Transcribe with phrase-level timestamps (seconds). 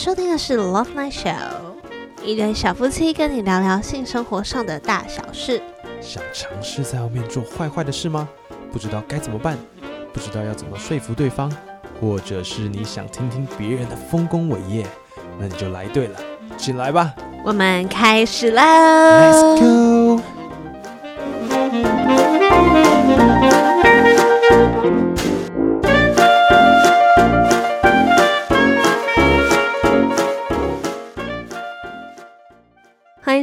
[0.00, 1.34] 收听的是 Love Night Show，
[2.24, 5.60] 一对小夫妻跟你聊聊性生活上的大小事。
[6.00, 8.26] 想尝试在外面做坏坏的事吗？
[8.72, 9.58] 不知道该怎么办，
[10.10, 11.52] 不知道要怎么说服对方，
[12.00, 14.86] 或者是你想听听别人的丰功伟业，
[15.38, 16.18] 那你就来对了，
[16.56, 17.14] 进来吧
[17.44, 20.39] 我们开始喽，Let's go。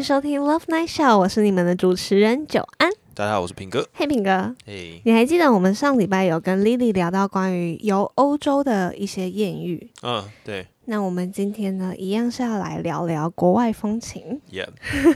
[0.08, 2.90] 收听 Love Night Show，我是你们的主持人久安。
[3.14, 3.86] 大家好，我是平哥。
[3.92, 9.92] 嘿，平哥，嘿，你还记得我们上礼拜有跟 Lily 聊到关于游欧洲的一些艳遇？
[10.04, 14.40] 嗯，对那我们今天呢，一样是要来聊聊国外风情。
[14.50, 14.70] ，Yeah，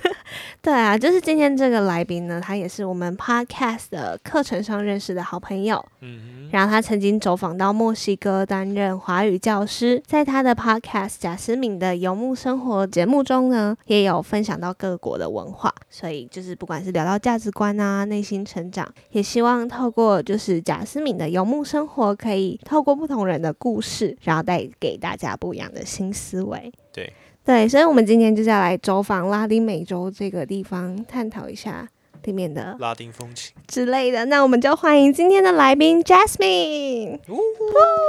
[0.62, 5.84] 对啊，就是今天这个来宾呢，他也是我们 Podcast 的课程上认识的好朋友。
[6.02, 26.72] 嗯然后他曾经走访到墨西哥担任华语教师，在他的 podcast 贾思敏的游牧生活节目中呢，也有分享到各国的文化，所以就是不管是聊到价值观啊、内心成长，也希望透过就是贾思敏的游牧生活，可以透过不同人的故事，然后带给大家不一样的新思维。
[26.94, 27.12] 对
[27.44, 31.88] 对，所以我们今天就是要来走访拉丁美洲这个地方，探讨一下
[32.24, 33.54] 里面的拉丁风情。
[33.68, 34.26] 之类的。
[34.26, 37.20] 那我们就欢迎今天的来宾 Jasmine。
[37.28, 37.42] Hello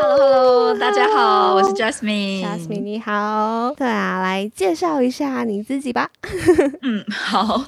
[0.03, 2.45] Hello，大家好，我是 Jasmine。
[2.45, 6.11] Jasmine 你好，对啊，来介绍一下你自己吧。
[6.83, 7.65] 嗯，好。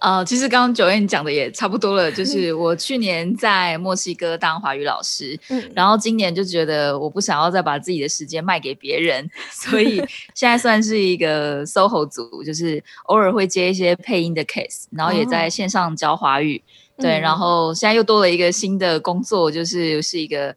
[0.00, 9.96] 呃，其实刚刚九燕讲的也差不多了，就是我去年在墨西哥当华语老师，嗯，然后今年就觉得我不想要再把自己的时间卖给别人， 所以
[10.34, 16.62] 现在算是一个 SOHO 组，就是偶尔会接一些配音的 case，然后也在线上教华语。
[16.96, 17.20] 对，嗯。
[17.20, 20.54] 然后现在又多了一个新的工作，就是是一个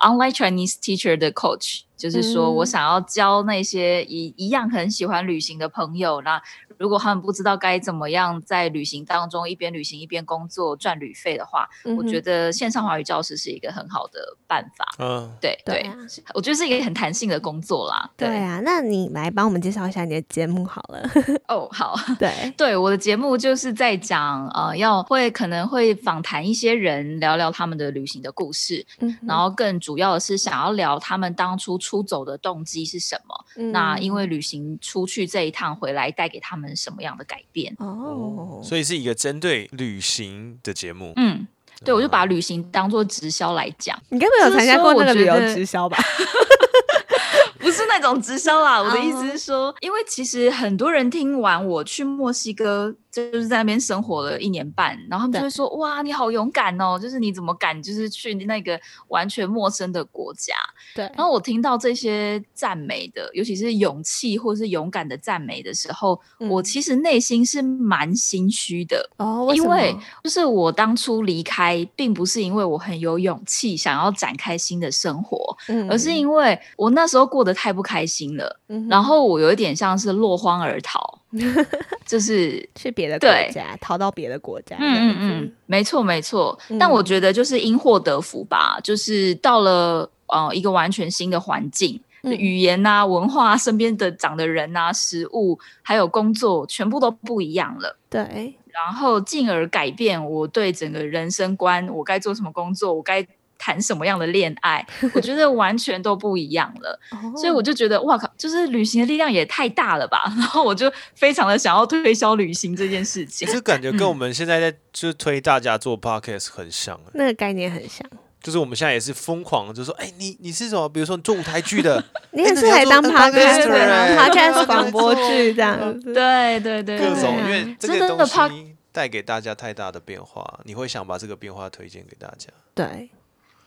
[0.00, 6.42] online Chinese teacher 的 coach，就是说嗯我想要教那些一一样很喜欢旅行的朋友，那
[6.78, 14.86] 如果他们不知道该怎么样在旅行当中一边旅行一边工作赚旅费的话，我觉得得线上华语教师是一个很好的办法。
[14.98, 15.96] 嗯，对对，对啊，
[16.34, 18.10] 我觉得是一个很弹性的工作啦。
[18.16, 21.08] 对啊，那你来帮我们介绍一下你的节目好了。
[21.48, 21.94] 哦，好。
[22.18, 33.34] 对，对，我的节目就是在讲，呃，要会可能会访谈一些人，聊聊他们的旅行的故事，嗯然后更主要的是想要聊他们当初出走的动机是什么。
[33.56, 37.74] 嗯那因为旅行出去这一趟回来，带给他们什么样的改变？
[37.80, 41.12] 哦，所以是一个针对旅行的节目。
[41.16, 41.44] 嗯，
[41.84, 45.98] 对，我就把旅行当做直销来讲，你该不会有参加过那个旅游直销吧？
[47.58, 48.80] 不是那种直销啦。
[48.82, 56.98] 我的意哦思是说，因为其实很多人听完我去墨西哥，就是在那边生活了一年半，然后他们就会说：“哇，你好勇敢哦！
[56.98, 60.54] 就是你怎么敢，就是去那个完全陌生的国家？”
[60.96, 69.10] 对，然后我听到这些赞美的，尤其是勇气或是勇敢的赞美的时候，嗯我其实内心是蛮心虚的。
[69.18, 81.18] 哦，为因为就是我当初离开，并不是因为我很有勇气想要展开新的生活，嗯而是因为我那时候过得太不开心了，嗯然后我有一点像是落荒而逃，
[82.06, 86.58] 就是 去别的国家，逃到别的国家，嗯嗯嗯，没错没错。
[86.68, 92.00] 嗯但我觉得就是因祸得福吧，就是到了呃一个完全新的环境。
[92.24, 97.96] 嗯语言啊、文化、身边的长的人啊、食物，还有工作，全部都不一样了。
[98.08, 103.26] 对，然后进而改变我对整个人生观，我该做什么工作，我该
[103.62, 104.84] 谈什么样的恋爱，
[105.14, 106.98] 我觉得完全都不一样了。
[107.14, 110.24] 哦所以我就觉得，哇靠，就是旅行的力量也太大了吧！
[110.36, 113.60] 然后我就非常的想要推销旅行这件事情就。
[113.60, 118.04] 感觉跟我们现在在就是推大家做 podcast 很像啊，那个概念很像。
[118.42, 120.88] 就是我们现在也是疯狂，就说，哎，你你是什么？
[120.88, 126.12] 比如说你做舞台剧的， 你很那适合当 podcast podcaster 哎 podcast 广播剧这样子。
[126.12, 132.48] 对对对，各种，对因为这真的个东西带给大家太大的变化，你会想把这个变化推荐给大家。
[132.74, 133.08] 对，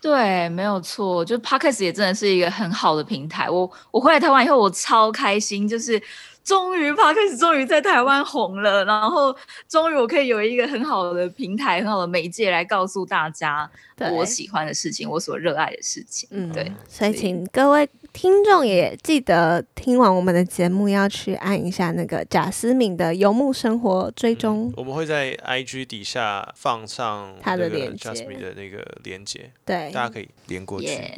[0.02, 3.50] 对，没有错，就 Podcast 也真的是一个很好的平台。
[3.50, 6.00] 我我回来台湾以后，我超开心，就是
[6.46, 9.36] 终于 Podcast 终于在台湾红了，然后
[9.68, 16.30] 终于我可以有一个很好的平台、很好的媒介来告诉大家对我喜欢的事情，我所热爱的事情。
[16.32, 24.72] 嗯，对，所以请各位听众也记得听完我们的节目，要去按一下那个贾思敏的游牧生活追踪。
[24.78, 30.86] 我们会在 IG 底下放上他的那个链接 Jasmine 的那个连接，对，大家可以连过去。
[30.86, 31.16] 耶、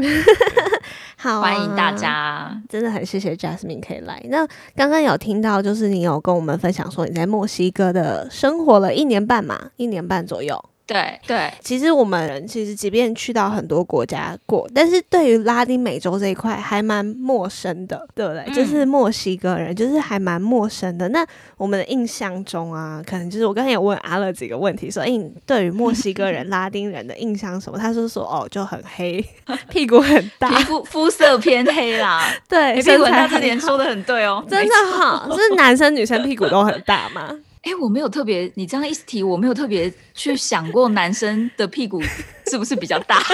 [1.20, 1.92] 好、啊，欢迎大。
[1.92, 2.62] 家。
[2.70, 4.22] 真的很谢谢 Jasmine 可以来。
[4.30, 10.64] 那刚刚有听到，就是你有跟我们分享说你在墨西哥的生活了一年半嘛，一年半左右。
[10.88, 18.44] 对对，其实我们人其实即便去到很多国家过，但是对于拉丁美洲这一块还蛮陌生的，对不对？
[18.48, 21.10] 嗯就是墨西哥人，就是还蛮陌生的。
[21.10, 21.26] 那
[21.58, 27.78] 我们的印象中啊，可能就是我刚才也问阿乐几个问题，说，哎、你对于墨西哥人、 拉丁人的印象什么？
[27.78, 29.24] 他就说，哦，就很黑，
[29.70, 37.30] 屁股很大皮，肤肤色偏黑啦， 对，哎，屁身股很大这点说的很对哦，真的好，是男生女生屁股都很大吗？
[37.64, 42.02] 哎、我没有特别，你这样一提，我没有特别去想过男生的屁股
[42.50, 43.22] 是不是比较大。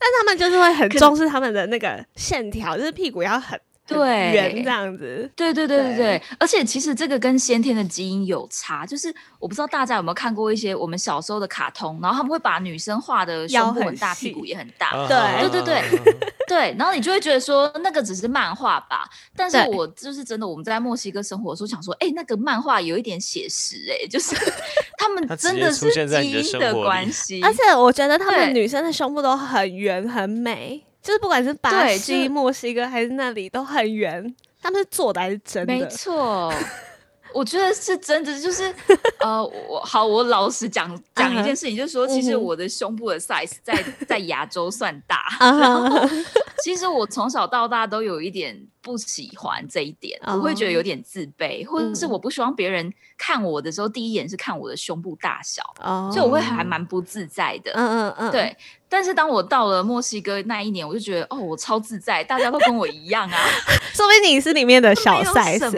[0.00, 4.28] 但他们就是会很重视他们的那个线条，就是屁股要很很对。
[4.34, 5.30] 人这样子。
[5.34, 24.34] 对对对对对对，而且其实这个跟先天的基因有差，就是我不知道大家有没有看过一些我们小时候的卡通，然后他们会把女生画的胸部很大，屁股也很大，对对对对对，然后你就会觉得说那个只是漫画吧，但是我就是真的，我们在墨西哥生活的时候想说，哎，那个漫画有一点写实，哎，就是
[24.98, 34.34] 他们真的是基因的关 系，而且我觉得他们女生的胸部都很圆很美，就是不管是巴西、就是墨西哥还是那里都很圆。
[34.60, 35.86] 他们是做的还是真的没？
[35.86, 36.52] 错，
[37.32, 38.74] 我觉得是真的，就是
[39.20, 46.08] 呃，我好，我老实讲讲一件事情，就是说，其实我的胸部的 size 在在亚洲算大，啊然后
[46.64, 57.72] 其实我从小到大都有一点不喜欢这一点，我会觉得有点自卑，或者是嗯我不希望别人看我的时候，第一眼是看我的胸部大小，哦所以我会还蛮不自在的。
[57.74, 58.56] 嗯嗯嗯，对，
[58.88, 63.36] 但是当我到了墨西哥那一年，我就觉得哦，我超自在，大家都跟我一样啊。
[63.92, 65.70] 说不定你是里面的小没有 size。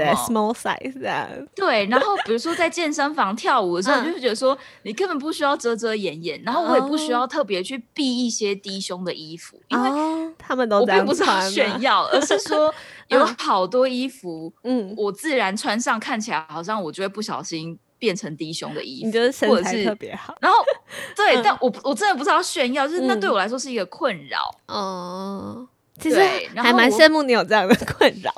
[1.54, 12.72] 对，然后比如说在健身房跳舞的时候，嗯你就会觉得说你根本不需要遮遮掩掩，然后我也不需哦要特别去避一些低胸的衣服，因为哦，他们都我这不是炫耀，而是说
[13.10, 20.58] 有嗯好多衣服嗯，我自然穿上看起来好像我就会不小心变成低胸的衣服，你觉得身材或者是特别好然后
[21.14, 24.38] 对，嗯但我我真的不知道炫耀，就是那对嗯我来说是一个困扰。
[24.66, 25.68] 哦。
[26.00, 28.32] 其实对然还蛮羡慕你有这样的困扰。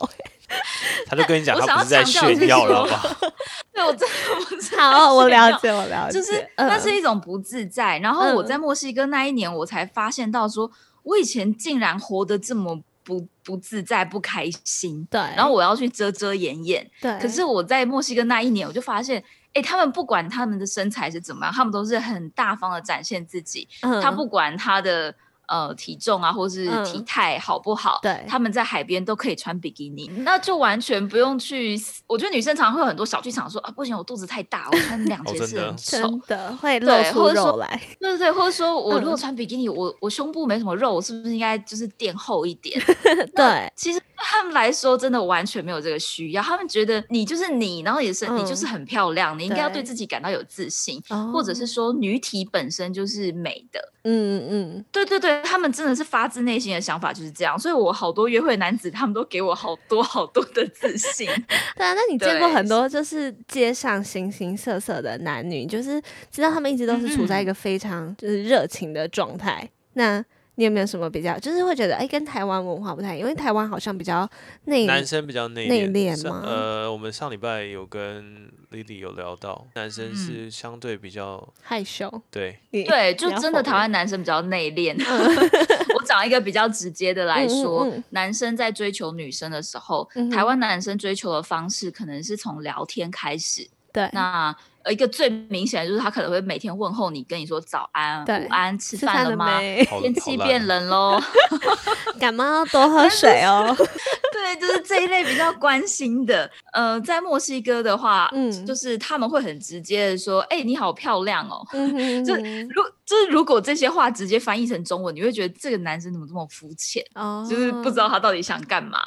[1.07, 3.33] 他就跟你讲，我想要他不是在强调炫耀了， 好是不好？
[3.73, 7.99] 对我真的不知道好，我了解，我了解，就是嗯那是一种不自在。
[8.01, 10.69] 然后我嗯在墨西哥那一年，我才发现到说，
[11.05, 15.07] 我以前竟然活得这么不不自在、不开心。
[15.11, 19.23] 对，然后我要去遮遮掩掩，对，可是我在墨西哥那一年，我就发现，
[19.53, 23.69] 哎，他们不管他们的身材是怎么样，他们都是很大方的展现自己。
[23.81, 25.15] 嗯他嗯不管他的
[25.53, 31.79] 呃体重啊，或是嗯体态好不好，对他们在海边都可以穿比基尼，那就完全不用去。
[32.07, 36.09] 我觉得女生常常会有很多小剧场说啊，不行，我肚子太大，我穿两节哦真的是很丑。
[36.09, 42.81] 真的会露出肉来，对对对，或者说 我如果嗯穿比基尼，我我胸部没什么肉，我是不是应该就是垫厚一点？
[43.37, 46.43] 对，其实对他们来说，真的完全没有这个需要。
[46.43, 51.03] 他们觉得你就是你，然后也是、你就是嗯很漂亮，你应该要对对自己感到有自信，
[51.33, 53.81] 或者是哦说女体本身就是美的。
[54.05, 61.29] 嗯嗯对对对，他们真的是发自内心的想法就是这样，所以我好多约会男子，他们都给我好多好多的自信。
[61.31, 61.44] 嗯，
[61.77, 66.00] 对啊，那你见过很多就是街上形形色色的男女，就是
[66.31, 69.69] 知道他们一直都是处在一嗯个非常就是热情的状态。
[69.94, 70.25] 那
[70.57, 74.29] 你有没有什么比较，就是会觉得哎，跟台湾文化不太一样，因为台湾好像比较
[74.65, 84.97] 内男生比较内内敛上敛吗呃，我们上礼拜有跟 Lily 有聊到，男生嗯是相对比较害羞，对，你对，就真的台湾男生比较内敛。
[85.94, 93.69] 我找一个比较直接的来说，嗯嗯嗯男生在追求女生的时候，台湾男生追求的方式可能是从聊天开始。
[93.93, 99.58] 对那呃一个最明显的就是他可能会每天问候你，跟你说早安、午安，吃吃饭了吗？
[99.58, 101.20] 天气变冷喽。
[102.20, 103.74] 感冒要多喝水哦。
[104.32, 106.51] 对，就是这一类比较关心的。
[106.72, 118.98] 呃，在墨西哥的话，嗯就是他们会很直接的说：“哎、你好漂亮哦。”嗯哼就嗯如 就是如果这些话直接翻译成中文，你会觉得这个男生怎么这么肤浅，哦，就是不知道他到底想干嘛。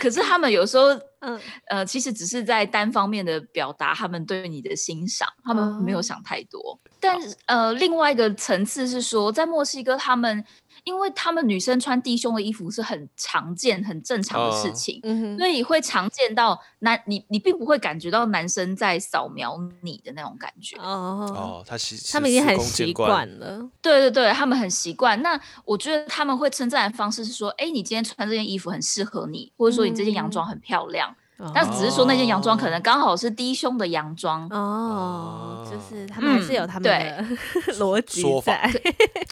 [0.00, 0.88] 可是他们有时候，
[1.20, 6.78] 嗯呃，其实只是在单方面的表达他们对你的欣赏，他们没有哦想太多。
[7.00, 10.42] 但是呃，另外一个层次是说，在墨西哥，他们
[10.84, 15.00] 因为他们女生穿低胸的衣服是很常见、很正常的事哦情。
[15.02, 23.68] 嗯哼，所以会常见到男你你并不会感觉到男生在扫描你的那种感觉，哦，哦，他习他们已经很习惯惯了。
[23.82, 25.20] 对对对，他们很习惯。
[25.20, 31.14] 那我觉得他们会称赞的方式是说，哎，你今天穿这件衣服很适合你，或者说你这件洋装很漂亮。
[31.54, 34.48] 但只是说那件洋装可能刚好是低胸的洋装。
[34.50, 37.24] 哦，就是他们还是有嗯他们的
[37.74, 38.52] 逻辑说法。
[38.52, 38.70] 在，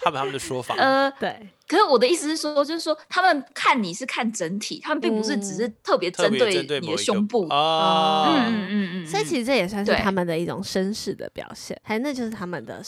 [0.03, 7.47] 他们他们的说法，呃，对，可是我的意思是说，就是说他们看你是看整体，他们并不是只是特别针对你的胸部。
[7.49, 12.83] 啊，嗯嗯嗯嗯，所以其实这也算是他们的一种绅士的表现，还那就是他们的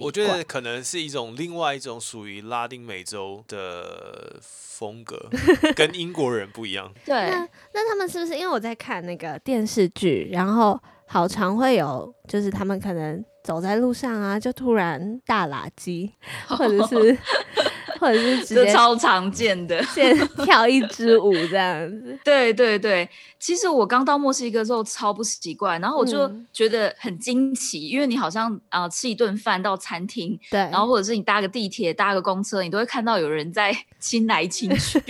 [0.00, 5.28] 习我觉得可能是一种另外一种属于拉丁美洲的风格，
[5.76, 6.92] 跟英国人不一样。
[7.04, 16.10] 对那那他们是不是因为我在看那个电视剧，然后好常会有，就是他们可能走在路上啊，就突然大垃圾，
[16.46, 17.18] 或者是
[18.00, 19.80] 或者是直接超常见的。
[19.94, 22.18] 先跳一支舞这样子。
[22.24, 35.00] 对对对，其实我刚到墨西哥之后超不习惯，然后我就嗯觉得很惊奇，因为你好像啊、呃吃一顿饭到餐厅，对，然后或者是你搭个地铁、搭个公车，你都会看到有人在 亲来亲去。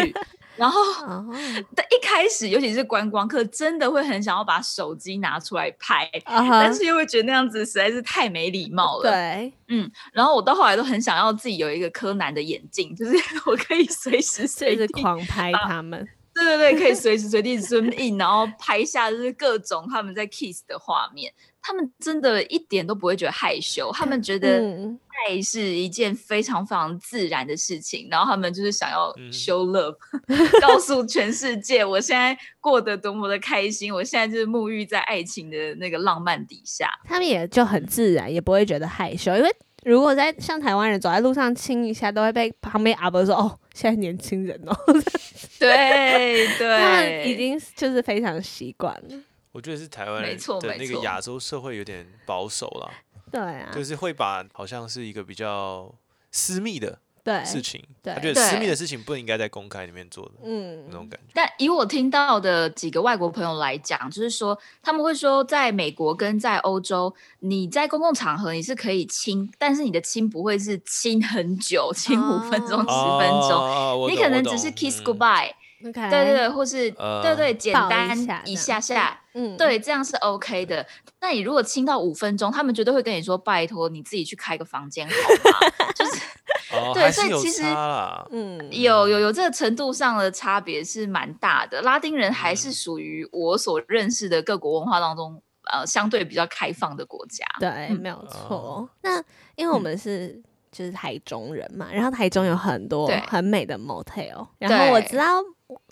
[0.61, 1.27] 然后，哦，
[1.75, 9.11] 但一开始，尤其是观光客，真的会很想要把手机拿出来拍，但是又会觉得那样子实在是太没礼貌了。
[9.11, 13.13] 对，嗯然后我到后来都很想要自己有一个柯南的眼镜，就是
[13.47, 16.07] 我可以随时随地，狂拍啊他们。
[16.35, 21.33] 对对对，可以随时随地 zoom in，然后拍下就是各种他们在 kiss 的画面。
[21.63, 24.99] 他们真的一点都不会觉得害羞，他们觉得嗯，
[25.29, 29.97] 爱是一件非常非常自然的事情，然后他们就是想要嗯 show love，
[30.61, 36.89] 告诉全世界我现在过得多么的开心，我现在就是沐浴在爱情的那个浪漫底下。
[37.05, 39.51] 他们也就很自然，也不会觉得害羞，因为。
[39.83, 44.77] 如果在像台湾人走在路上亲一下，都会被旁边阿伯说：“哦，现在年轻人哦。
[45.59, 49.17] 对”他们对，已经就是非常习惯了。
[49.53, 52.91] 我觉得是台湾人的那个亚洲社会有点保守啦，
[53.31, 55.93] 对啊，就是会把好像是一个比较
[56.31, 61.33] 私密的对，事情，对他觉得私密的事情不应该在公开里面做的嗯那种感觉。
[61.35, 78.11] 但以我听到的几个外国朋友来讲，就是说他们会说，在美国跟在欧洲，你在公共场合你是可以亲，但是你的亲不会是亲很久，亲五分钟、十哦分钟，哦你可能只是 kiss 嗯 goodbye，、对对对，或是、呃对对简单
[78.45, 80.87] 一下下下，嗯，对，这样是 OK 的。
[81.21, 85.89] 那你如果亲到五分钟，他们绝对会跟你说，拜托你自己去开个房间好吗？
[85.95, 86.13] 就是
[86.77, 87.63] 哦，对所以其实。
[88.31, 91.81] 嗯，有有有这个程度上的差别是蛮大的。
[91.83, 97.45] 拉丁人还是属于我所认识的各国文化当中，呃，相对比较开放的国家。
[97.59, 98.89] 对，嗯没有哦错。
[99.03, 99.23] 那
[99.57, 105.43] 因为我们是就是台中人嘛，然后台中有很多很美的 motel，然后我知道，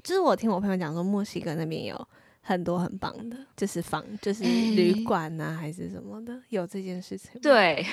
[0.02, 2.08] 就是我听我朋友讲说，墨西哥那边有
[2.40, 7.40] 很多很棒的，就是房，就是旅诶馆啊、还是什么的，有这件事情。
[7.40, 7.84] 对。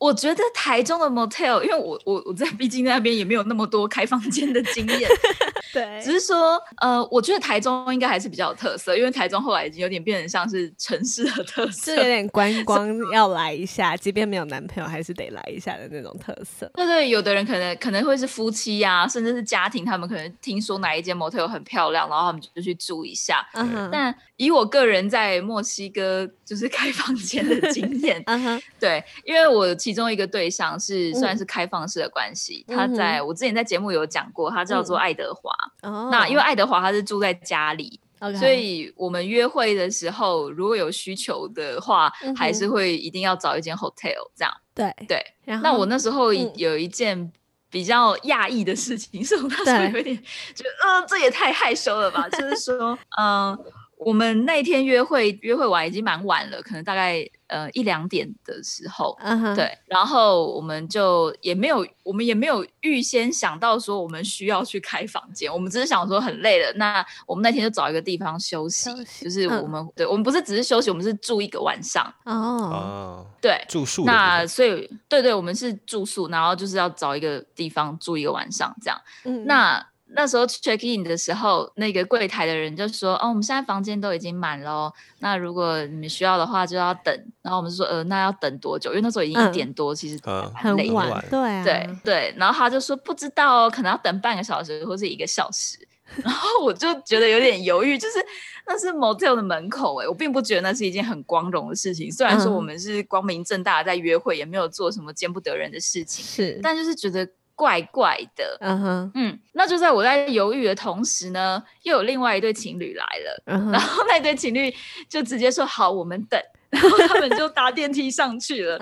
[0.00, 5.10] 我觉得台中的 motel，因为我我我在毕竟那边也没有那么多开房间的经验，
[5.74, 12.02] 对只是说，呃，我觉得台中应该还是比较有特色，因为台中后来已经有点变成像是城市的特就色有。
[12.02, 16.70] 点观光要来一下，即便没有男朋友，还是得来一下的那种特色。
[16.74, 23.46] 对对，有的人可能可能会是夫妻呀、甚至是家庭，他们可能听说哪一间 motel 很漂亮，然后他们就去住一下。
[23.52, 35.50] 嗯哼，但以我个人在墨西哥就是开房间的经验，嗯哼，对，因为我其中一个对象是嗯算是开放式的关系，他在我之前在节目有讲过，他叫做嗯爱德华。
[35.82, 38.00] 哦，那因为爱德华他是住在家里
[38.38, 44.52] 所以我们约会的时候如果有需求的话，嗯还是会一定要找一间 hotel 这样。
[44.74, 45.24] 对对，
[45.62, 47.32] 那我那时候嗯有一件。
[47.72, 50.16] 比较讶异的事情， 是我那时候有点
[50.56, 52.28] 觉得，呃，这也太害羞了吧？
[52.28, 53.56] 就是说，嗯、
[53.96, 59.16] 我们那一天约会，约会完已经蛮晚了，可能大概呃一两点的时候，
[59.54, 72.32] 对，然后我们就也没有，我们也没有预先想到说我们需要去开房间，我们只是想说很累了，那我们那天就找一个地方休息，休息就是嗯我们、对我们不是只是休息，我们是住一个晚上，哦，
[72.72, 73.62] 啊，对。
[73.68, 79.00] 住宿那所以，对对，我们是住宿，然后就是要找一个地方住一个晚上这样。
[79.24, 95.78] 嗯，那那时候 check in 的时候，那个柜台的人就说：“哦，我们现在房间都已经满了哦，那如果你们需要的话就要等。”然后我们就说：“呃，那要等多久？”因为那时候已经嗯一点多，其实很很晚晚，对啊，对对，然后他就说不知道哦，可能要等半个小时或是一个小时。
[96.24, 98.18] 然后我就觉得有点犹豫，就是
[98.66, 102.10] 那是 motel 的门口哎，我并不觉得那是一件很光荣的事情。
[102.10, 107.24] 虽然说嗯我们是光明正大的在约会，也没有做什么见不得人的事情，是，但就是觉得
[107.60, 108.56] 怪怪的。
[108.62, 114.74] 嗯哼，嗯，那就在我在犹豫的同时呢，又有另外一对情侣来了，然后那对情侣
[115.10, 116.40] 就直接说好，我们等，
[116.70, 118.78] 然后他们就搭电梯上去了。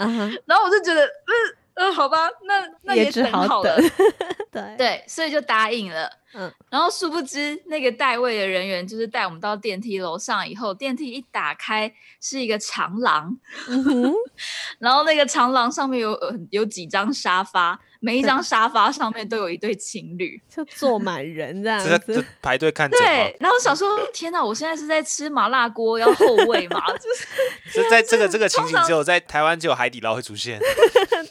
[0.46, 1.34] 然后我就觉得，嗯
[1.74, 3.48] 呃，好吧，那那也只等好了。
[3.48, 3.90] 好等，，
[4.52, 6.08] 对，对，所以就答应了。
[6.34, 13.36] 嗯然后殊不知那个带位的人员就是带我们到电梯楼上以后，电梯一打开是一个长廊，
[13.68, 14.14] 嗯哼，
[14.78, 20.40] 然后那个长廊上面有呃有几张沙发，每一张沙发上面都有一对情侣。
[20.54, 22.22] 就坐满人这样子这。
[22.42, 26.82] 排队看对？，然后想说，天哪，我现在是在吃麻辣锅要后位吗？
[27.00, 30.60] 就是是在这个这个情景只有在台湾只有海底捞会出现。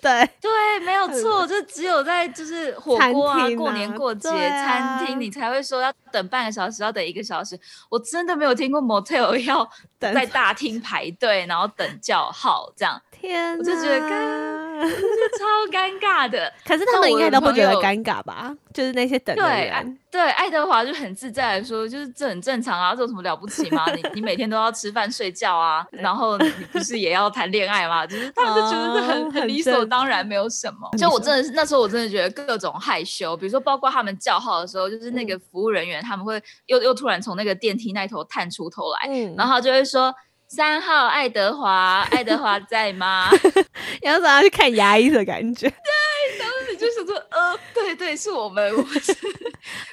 [0.01, 7.59] 对，对，没有错，就只有在就是火锅啊，厅过年啊过节、对啊餐厅，你才会说要等半个小时，要等一个小时。
[7.89, 16.51] 我真的没有听过 motel 要在大厅排队，然后等叫号这样，天哪，我就觉得这超尴尬的。
[16.65, 18.55] 可是他们应该都不觉得尴尬吧？
[18.73, 23.83] 就是那些等的人，对，爱德华就很自在的说，就是这很正常啊，这有什么了不起吗？
[23.95, 28.05] 你你每天都要吃饭睡觉啊， 然后你你不是也要谈恋爱吗？
[28.05, 30.89] 就是他们就觉得这很、哦很很理所当然，没有什么。
[30.97, 40.13] 就我真的是那时候我真的觉得各种害羞，比如说包括他们叫号的时候，就是那个服务人员他们会又又突然从那个电梯那头探出头来，嗯，然后他就会说。
[40.47, 43.29] 三号爱德华，爱德华在吗？
[44.01, 45.67] 有种要去看牙医的感觉。
[45.69, 48.73] 对，当时就想说，呃，对对，是我们，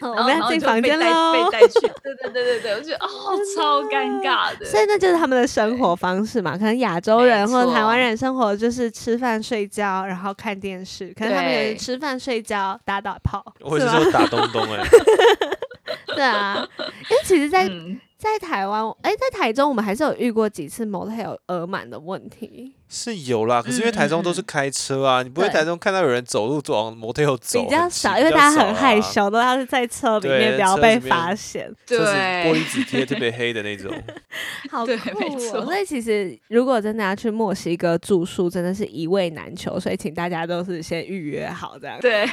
[0.01, 1.51] 我们 要进房间喽。
[1.51, 4.65] 被带去，对对对对对，我觉得哦，超尴尬的。
[4.65, 14.03] 所以那就是他们的生活方式嘛，可能亚洲人或者台湾人生活就是吃饭睡觉，然后看电视，可能他们吃饭睡觉打打炮，我是是？
[14.03, 14.85] 说打东东哎，
[16.15, 23.62] 对啊，因为其实在，嗯，在台湾，哎、在台中我们还是有遇过几次 motel 额满的问题，是有啦。
[23.62, 31.73] 可是因为台中都是开车啊，你不会台中看到有人走路走往 motel 走，比较少，因为比较大家很害羞，都要是在车里面不要被发现。
[31.87, 33.93] 对玻对，璃纸贴特别黑的那种。
[34.71, 34.97] 好酷哦！
[35.21, 41.99] 没错所以其实如果真的要去墨西哥住宿，真的是一位难求，所以请大家都是先预约好这样。
[42.00, 42.26] 对，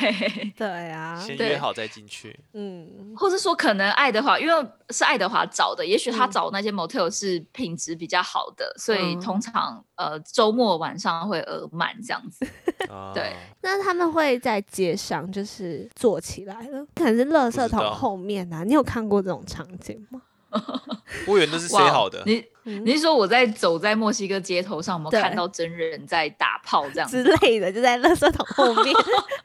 [0.58, 2.38] 对啊，对先约好再进去。
[2.54, 4.54] 嗯，或是说可能爱德华，因为
[4.90, 12.46] 是爱德华找的，也许他嗯找那些 motel 是品质比较好的，所以嗯通常呃周末晚上会额满这样子。
[12.90, 18.64] 啊对那他们会在街上就是坐起来了，可能是垃圾桶后面啊。
[18.64, 20.22] 你有看过这种场景吗？
[21.28, 27.36] 我以为那是哇好的，你嗯你是说我在走在墨西哥街头上，我们看到真人在打炮这样之子？
[27.42, 28.96] 类的，就在垃圾桶后面，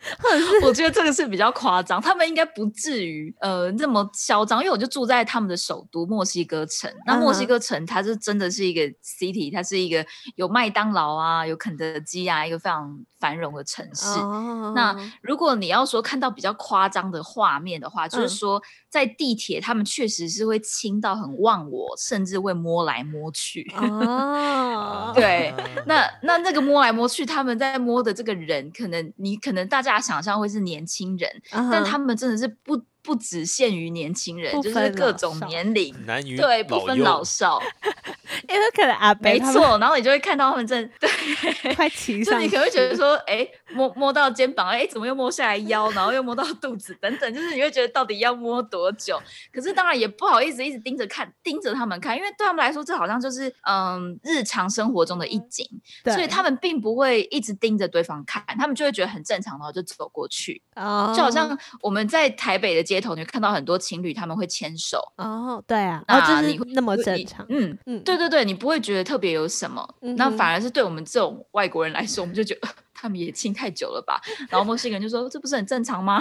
[0.62, 6.92] 我觉得这个是比较夸张，他们应该不至于呃那么嚣张，因为我就住在他们的首都墨西哥城。
[7.06, 14.06] 那墨西嗯哥城它是真的是一个 city，它是一个有麦当劳啊，有肯德基啊，一个非常繁荣的城市。
[14.18, 23.70] 哦那如果你要说看到比较夸张的画面的话，就是嗯说在地铁，他们确实是会亲到很忘我，甚至会摸来摸去。
[23.76, 32.76] 哦， 对啊那那那个摸来摸去，他们在摸的这个人，可能你可能大家想象会是年轻人，嗯，但他们真的是不
[33.06, 37.62] 不只限于年轻人，就是各种年龄，男女对，不分老少，
[38.48, 39.78] 因为可能阿北没错。
[39.78, 41.08] 然后你就会看到他们正对，
[41.74, 49.22] 快骑上去，就你可能会觉得说，哎，摸摸到肩膀，哎，怎么又摸下来腰，然后又摸到肚子等等，就是你会觉得到底要摸多久？
[49.52, 55.64] 可是当然也不好意思一直盯着看，盯着他们看，因为对他们来说，这好像就是嗯日常生活中的一景，
[56.02, 60.60] 对所以他们并不会一直盯着对方看，他们就会觉得很正常，然后就走过去。
[60.74, 72.68] 哦，就好像我们在台北的街头，你会看到很多情侣他们会牵手，哦，对啊，哦，那你会就是那么你正常，嗯，嗯，对对对，你不会觉得特别有什么，那反而是对我们这种外国人来说，我们就觉得。
[73.06, 74.20] 他们也亲太久了吧？
[74.50, 76.18] 然后墨西哥人就说：“这不是很正常吗？”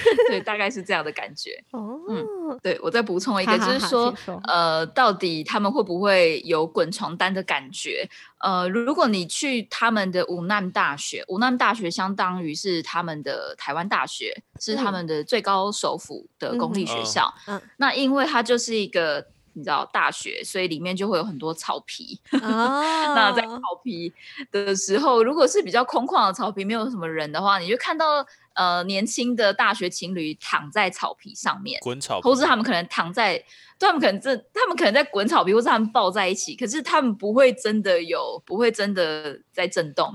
[0.28, 1.62] 对，大概是这样的感觉。
[1.72, 2.26] 哦，嗯
[2.62, 4.14] 对我再补充一个，好好好就是说，
[4.44, 8.08] 呃，到底他们会不会有滚床单的感觉？
[8.38, 17.34] 呃，如果你去他们的武南大学，武南大学相当于是他们的台湾大学，是他嗯们的最高首府的公立学嗯校。
[17.46, 22.18] 嗯那因为它就是一个你知道大学，所以里面就会有很多草皮。
[22.42, 22.82] 哦，
[23.14, 24.12] 那在草皮
[24.50, 31.78] 的时候，如果是比较空旷的草皮，没有什么人的话，你就看到呃年轻的大学情侣躺在草皮上面。
[31.82, 33.36] 滚草或是他们可能躺在，
[33.78, 40.06] 对他们可能这，他们可能在滚草皮，或是他们抱在一起，可是他们不会真的有，不会真的在震动，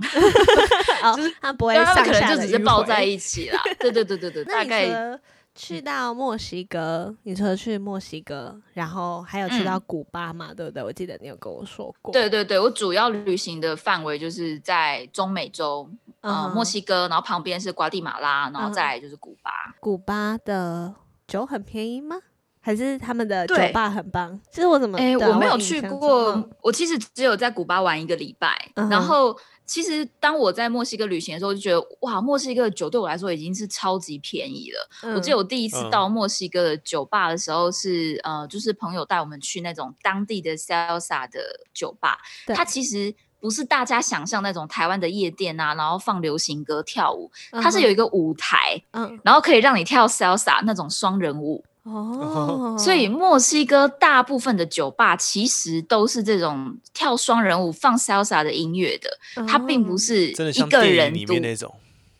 [1.04, 3.62] 哦， 他不会对，他们可能就只是抱在一起啦。
[3.80, 5.20] 对对对对对， 大概了
[5.56, 10.84] 去到墨西哥，你说去墨西哥，然后还有去到嗯古巴嘛，对不对？
[10.84, 12.12] 我记得你有跟我说过。
[12.12, 15.90] 对对对，我主要旅行的范围就是在中美洲，
[16.20, 19.52] 呃，嗯哼墨西哥，然后旁边是瓜地马拉，然后嗯再来就是古巴。
[19.80, 20.94] 古巴的
[21.26, 22.18] 酒很便宜吗？
[22.60, 24.38] 还是他们的酒吧很棒？
[24.50, 24.98] 其实我怎么？
[24.98, 35.14] 我没有去过嗯，我其实只有在古巴玩一个礼拜，嗯然后其实当我在墨西哥旅行的时候，就觉得哇，墨西哥的酒对我来说已经是超级便宜了。
[35.16, 41.40] 我记得我第一次嗯到墨西哥的酒吧的时候是，呃，就是朋友带我们去那种当地的 salsa 的
[41.74, 51.64] 酒吧，它其实不是大家想象那种台湾的夜店啊，然后放流行歌跳舞，它是有一个舞台，嗯然后可以让你跳 salsa 那种双人舞。
[51.86, 59.98] 哦，所以墨西哥大部分的酒吧其实都是这种跳双人舞、放 salsa 的音乐的，它并不哦。
[59.98, 61.72] 是真的一个人里面那种，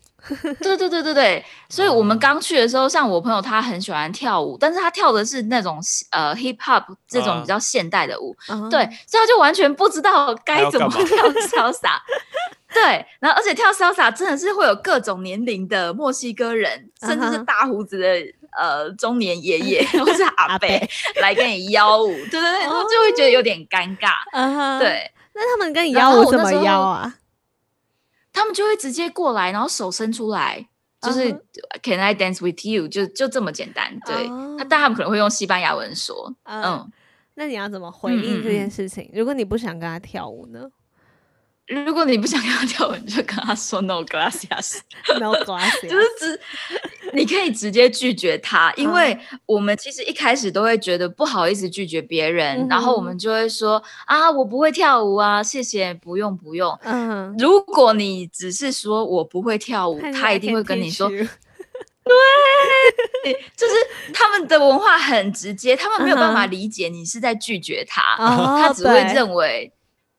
[0.62, 7.40] 对对对对对，所以我们刚去的时候，像我朋友他很喜欢跳舞，但是他跳的是那种呃 hip hop 这种啊。
[7.40, 8.68] 比较现代的舞，哦。
[8.70, 11.98] 对，所以他就完全不知道该怎么跳 salsa。
[12.72, 18.06] 对，然后而且跳 salsa 真的是会有各种年龄的墨西哥人，甚至是大胡子的
[18.56, 20.68] 呃中年爷爷 或是阿伯
[21.20, 24.78] 来跟你邀舞，对对对，然后就会觉得有点尴尬。
[24.78, 27.16] 对，那他们跟你然邀舞怎么邀啊？
[28.32, 30.68] 他们就会直接过来，然后手伸出来，
[31.00, 31.42] 就是、嗯
[31.82, 32.86] Can I dance with you？
[32.86, 33.98] 就就这么简单。
[34.04, 36.92] 对，哦他但他们可能会用西班牙文说，嗯嗯，
[37.34, 39.10] 那你要怎么回应这件事情？
[39.14, 40.68] 如果你不想跟他跳舞呢
[41.68, 46.40] 如果你不想跟他跳舞，你就跟他说 No gracias，？No gracias，就是直，
[47.12, 56.78] 你可以直接拒绝他，因为啊我们其实一开始都会觉得不好意思拒绝别人，嗯然后我们就会说啊，我不会跳舞啊，谢谢，不用不用。
[56.82, 61.26] 嗯，如果你只是说我不会跳舞，他一定会跟你说 you
[63.56, 63.74] 就是
[64.14, 69.72] 他们的文化很直接，他们没有办法理解你是在拒绝他，哦他只会认为，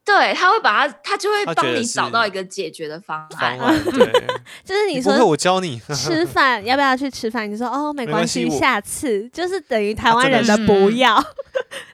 [0.07, 3.59] 对他会把他，他就会帮你找到一个解决的方案。
[3.59, 4.05] 方案 对，
[4.63, 7.51] 就是你你不我教你， 吃饭要不要去吃饭？
[7.51, 11.21] 你说哦没没关系，下次就是等于台湾人的不要，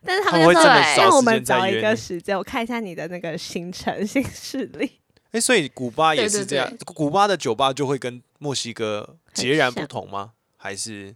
[0.05, 0.63] 但是他他们就说
[0.97, 4.99] 让我们找一个时间，我看一下你的那个行程行事历。
[5.31, 10.33] 哎，所以古巴也是这样，古巴的酒吧就会跟墨西哥截然不同吗？
[10.55, 11.15] 还是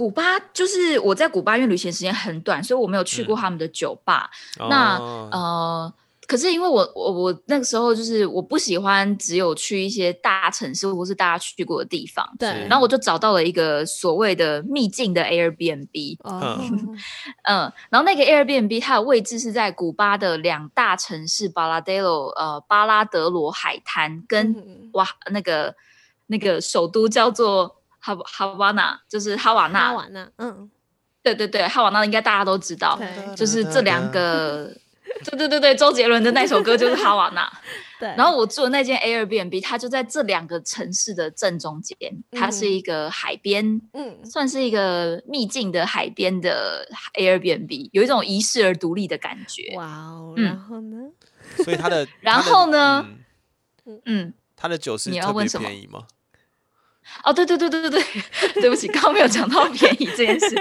[0.00, 3.38] 古巴就是我在古巴，因为旅行时间很短，所以我没有去过嗯。
[3.38, 4.30] 他们的酒吧。
[4.70, 5.28] 那哦。
[5.30, 5.94] 呃，
[6.26, 12.48] 可是因为我我我那个时候就是我不喜欢只有去一些大城市或是大家去过的地方，对。
[12.66, 16.58] 然后我就找到了一个所谓的秘境的 Airbnb，哦，
[17.44, 24.88] 嗯，然后那个 Airbnb 它的位置是在古巴的两大城市巴拉德罗呃巴拉德罗海滩跟嗯。
[24.94, 25.74] 哇那个
[26.28, 27.79] 那个首都叫做
[28.14, 29.92] 哈哈瓦那，就是哈瓦那
[30.38, 30.70] 嗯，
[31.22, 32.98] 对对对，哈瓦那应该大家都知道，
[33.36, 34.72] 就是这两个。
[35.24, 37.52] 对对对对，周杰伦的那首歌就是哈瓦那。
[37.98, 41.96] 对，然后我住的那间 Airbnb，它就在这两个城市的正中间，
[42.30, 49.74] 它是嗯一个海边，嗯，算是一个秘境的海边的 Airbnb，有一种遗世而独立的感觉。
[49.76, 50.44] 哇哦，嗯。
[50.44, 50.96] 然后呢？
[51.64, 53.04] 所以他的， 然后呢？
[53.86, 54.00] 嗯。
[54.04, 55.68] 嗯，他的酒是你要特别问什么？
[55.68, 56.04] 便宜吗？
[57.24, 58.02] 哦，对对对对对对，
[58.62, 60.54] 对不起，刚刚没有讲到 便宜这件事。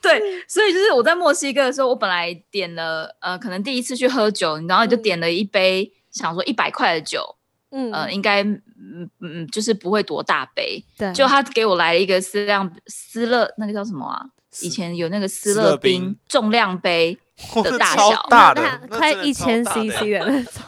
[0.00, 7.36] 对，所以就是我在墨西哥的时候，我本来点了呃，可能第一次去喝酒，然后就嗯点了一杯，想说一百块的酒，
[7.70, 10.84] 嗯，呃，应该嗯嗯，就是不会多大杯。
[10.96, 14.24] 对，就他给我来了一个思量思乐，那个叫什么啊？
[14.62, 17.18] 以前有那个斯乐冰冰重量杯，
[17.62, 20.62] 的大小大的快一千 CC 的那种，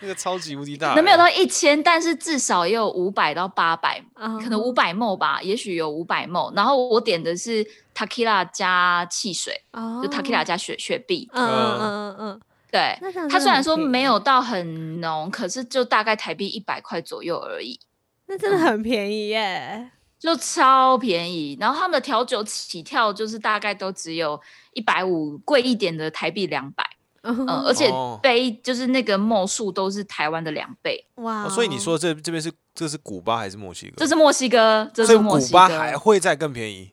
[0.00, 6.54] 那个超级无敌大的，那没有到一千，但是至少也有五百到八百，可可能五百 ml 吧，也许有五百 ml。
[6.54, 11.28] 然后我点的是 Takila 加汽水，哦，就 Takila 加雪雪碧。
[11.32, 17.78] 嗯嗯嗯嗯对那这样，它虽然说没有到很浓，可是就大概台币一百块左右而已。
[17.82, 17.88] 嗯，
[18.26, 19.92] 那真的很便宜耶。
[20.18, 24.40] 就超便宜，然后他们的调酒起跳就是大概都只有
[24.72, 26.82] 一百五，贵一点的台币两百，
[27.26, 31.04] 嗯嗯，而且哦杯就是那个墨数都是台湾的两倍。
[31.16, 33.94] 哇哦，所以你说这这边是这是古巴还是墨西哥？
[33.96, 36.92] 这是墨西哥，这所以古是墨西哥，巴还会再更便宜，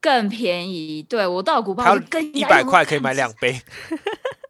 [0.00, 1.02] 更便宜。
[1.02, 1.94] 对我到古巴
[2.34, 3.60] 一百块可以买两杯，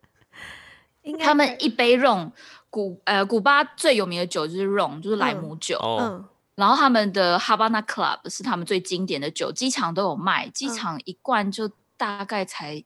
[1.21, 2.31] 他们一杯 rom
[2.71, 5.79] 古呃古巴最有名的酒就是 rum，就是莱姆酒。
[5.79, 6.25] 哦，嗯
[6.59, 12.83] 然后他们的 Havana Club 是他们最经典的酒，机场都有卖，嗯机场一罐就大概才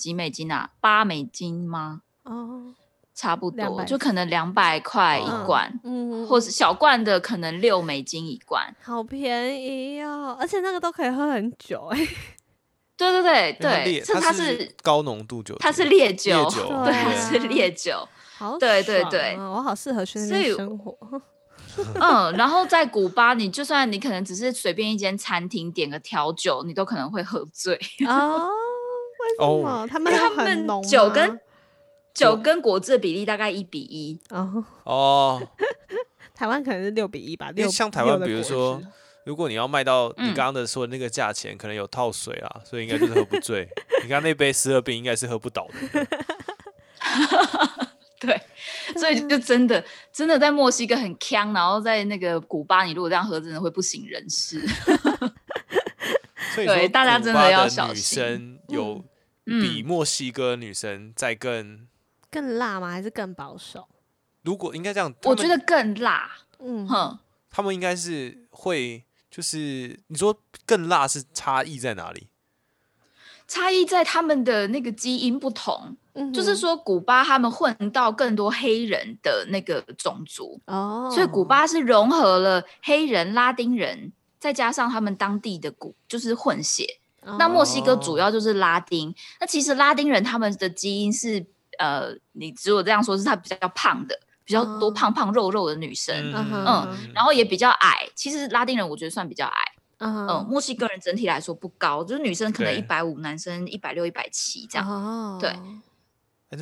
[0.00, 0.70] 几美金啊？
[0.80, 2.02] 八美金吗？
[2.24, 2.74] 哦，
[3.14, 8.74] 差不多，就可能两百块一嗯罐，嗯，或是小罐的可能六美金一罐。
[8.82, 11.98] 好便宜哦，而且那个都可以喝很久哎。
[12.96, 18.08] 对对对它对，烈它是它是高浓度酒，它是烈酒， 烈酒对，它是烈酒。
[18.36, 20.18] 好对对爽对啊我好适合去
[20.54, 20.96] 生活。
[22.00, 27.78] 嗯，然后在古巴，你就算你可能只是随便一间餐厅点个调酒，你都可能会喝醉。
[28.06, 28.48] 哦，
[29.20, 31.40] 为什哦么他们他们酒跟
[32.14, 34.18] 酒跟果汁的比例大概一比一。
[34.30, 35.48] 哦，哦，
[36.34, 37.48] 台湾可能是六比一吧。
[37.50, 38.82] 因为六像台湾，比如说，
[39.24, 43.68] 如果你要卖到你嗯刚刚的说的那个价钱，可能有套水啊， 所以应该就是喝不醉。
[44.02, 46.06] 你刚刚那杯十二冰应该是喝不倒的。
[48.18, 48.38] 对，
[48.98, 54.60] 所以就真的真的在墨西哥很呛，然后在那个古巴，你如果这样喝，真的会不省人事。
[56.56, 59.04] 对大家真的要小女心生有嗯
[59.50, 61.86] 比墨西哥女生再更，
[62.30, 62.90] 更辣吗？
[62.90, 63.88] 还是更保守？
[64.42, 67.18] 如果应该这样，我觉得更辣，嗯，哼。
[67.50, 72.28] 他们应该是会，就是你说更辣是差异在哪里？
[73.48, 86.99] 差异在他们的那个基因不同，嗯就是说古巴他们混到更多黑人的那个种族，哦，所以古巴是融合了黑人、拉丁人，再加上他们当地的古就是混血。
[87.22, 91.44] 哦，那墨西哥主要就是拉丁，那其实拉丁人他们的基因是
[91.78, 98.08] 呃，你只有这样说，是他比较胖的，比较多哦胖胖肉肉的女生，嗯然后也比较矮。
[98.14, 99.62] 其实拉丁人我觉得算比较矮，
[99.98, 104.88] 嗯嗯，墨西哥人整体来说不高，就是女生可能对一百五，男生一百六、一百七这样。
[104.88, 105.54] 哦，对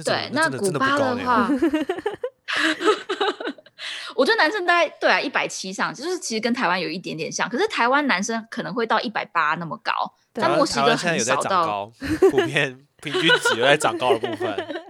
[0.02, 1.48] 对那古巴的话
[4.18, 9.92] 我觉得男生大概对啊一百七上，就是其实跟台湾有一点点像，可是台湾男生可能会到一百八那么高，
[10.34, 11.64] 对在墨西哥很少到。
[11.64, 11.92] 高，
[12.32, 14.82] 普遍平均值有在长高的部分。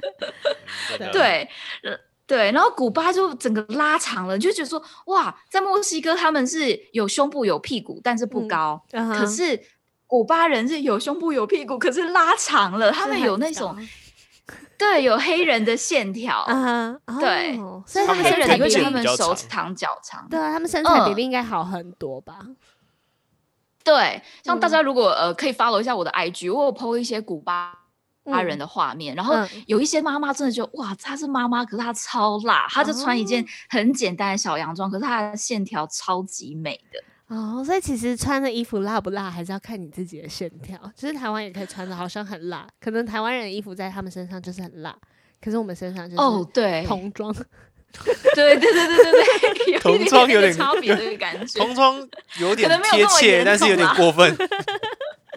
[1.13, 1.47] 对，
[1.83, 1.95] 呃
[2.27, 9.61] 对，然后古巴就整个拉长了，你就觉得说哇，在墨西哥他们是有胸部有屁股，但是不嗯高，可是
[10.07, 13.83] 古巴人是有胸部有屁股，可是拉长了，他们有那种高
[14.79, 22.39] 对有黑人的线条，啊哈，对哦所以他们黑他身材比例人你会觉得他们手长长脚长，对啊，他们身材比嗯例应该好很多吧？
[23.85, 27.73] 对，像大嗯家如果呃可以 follow 一下我的 IG，我有 PO 一些古巴
[28.25, 37.03] 巴人嗯的画面，然后嗯有一些妈妈真的就哇，她是妈妈，可是她超辣，她就穿一件哦很简单的小洋装，可是她的线条超级美的。
[37.29, 40.79] 哦，所以其实穿的衣服辣不辣，还是要看你自己的线条。
[40.97, 44.97] 就是台湾也可以穿的好像很辣，可能台湾人的衣服在他们身上就是很辣，
[45.41, 47.35] 可是我们身上就是哦，对，童装。
[48.35, 49.13] 对对对对对
[49.65, 51.59] 对，有童装有点差别的感觉。
[51.59, 51.97] 童装
[52.39, 54.37] 有点可能没有贴切，但是有点过分。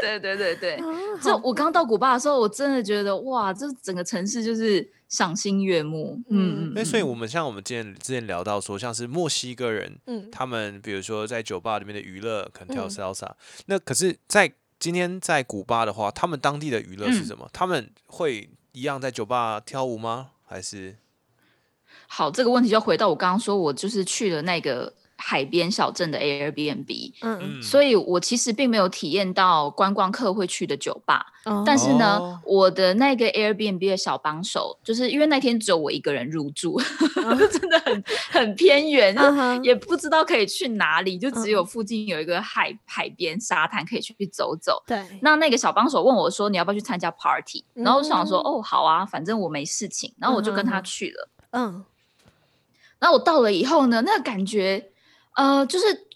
[0.00, 6.20] 对对对对，哦这我刚到古巴的时候，我真的觉得哇，这整个城市就是赏心悦目。
[6.28, 7.08] 嗯嗯，那所以，嗯。
[7.08, 10.30] 我们像我们之前之前聊到说，像是墨西哥人，嗯。
[10.30, 12.90] 他们比如说在酒吧里面的娱乐，可能跳嗯。
[12.90, 13.30] salsa，、
[13.66, 17.26] 那可是，在今天在古巴的话，他们当地的娱乐是嗯。
[17.26, 17.48] 什么？
[17.52, 20.30] 他们会一样在酒吧跳舞吗？
[20.46, 20.96] 还是？
[22.06, 31.26] 好，这个问题就回到我刚刚说，我就是去了那个海边小镇的 Airbnb，嗯，嗯，所以我其实并没有体验到观光客会去的酒吧。
[31.44, 36.78] 哦但是呢，哦我的那个 Airbnb 的小帮手，就是因为那天只有我一个人入住，
[37.50, 44.82] 真的很很偏远，嗯也不知道可以去哪里，就只有嗯附近有一个海海边沙滩可以去走走。
[44.86, 51.28] 对，那那个小帮手问我说：“你要不要去参加 party？” 然后我想说：“嗯哦，好啊，反正我没事情。”然后我就跟他去了。
[51.52, 51.84] 嗯
[52.98, 54.89] 然后我到了以后呢，那个感觉，
[55.34, 56.06] 呃，就是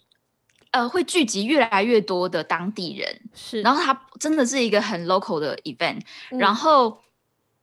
[0.71, 6.01] 呃，会聚集越来越多的当地人，是，然后它真的是一个很 local 的 event，、
[6.31, 6.37] 嗯。
[6.37, 7.01] 然后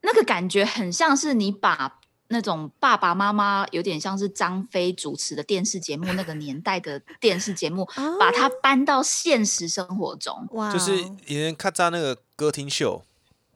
[0.00, 10.48] 那个感觉很像是你把那种爸爸妈妈有点像是张飞主持的电视节目那个年代的电视节目，哦把它搬到现实生活中。
[10.52, 13.04] 哇，就是以前看在那个歌厅秀，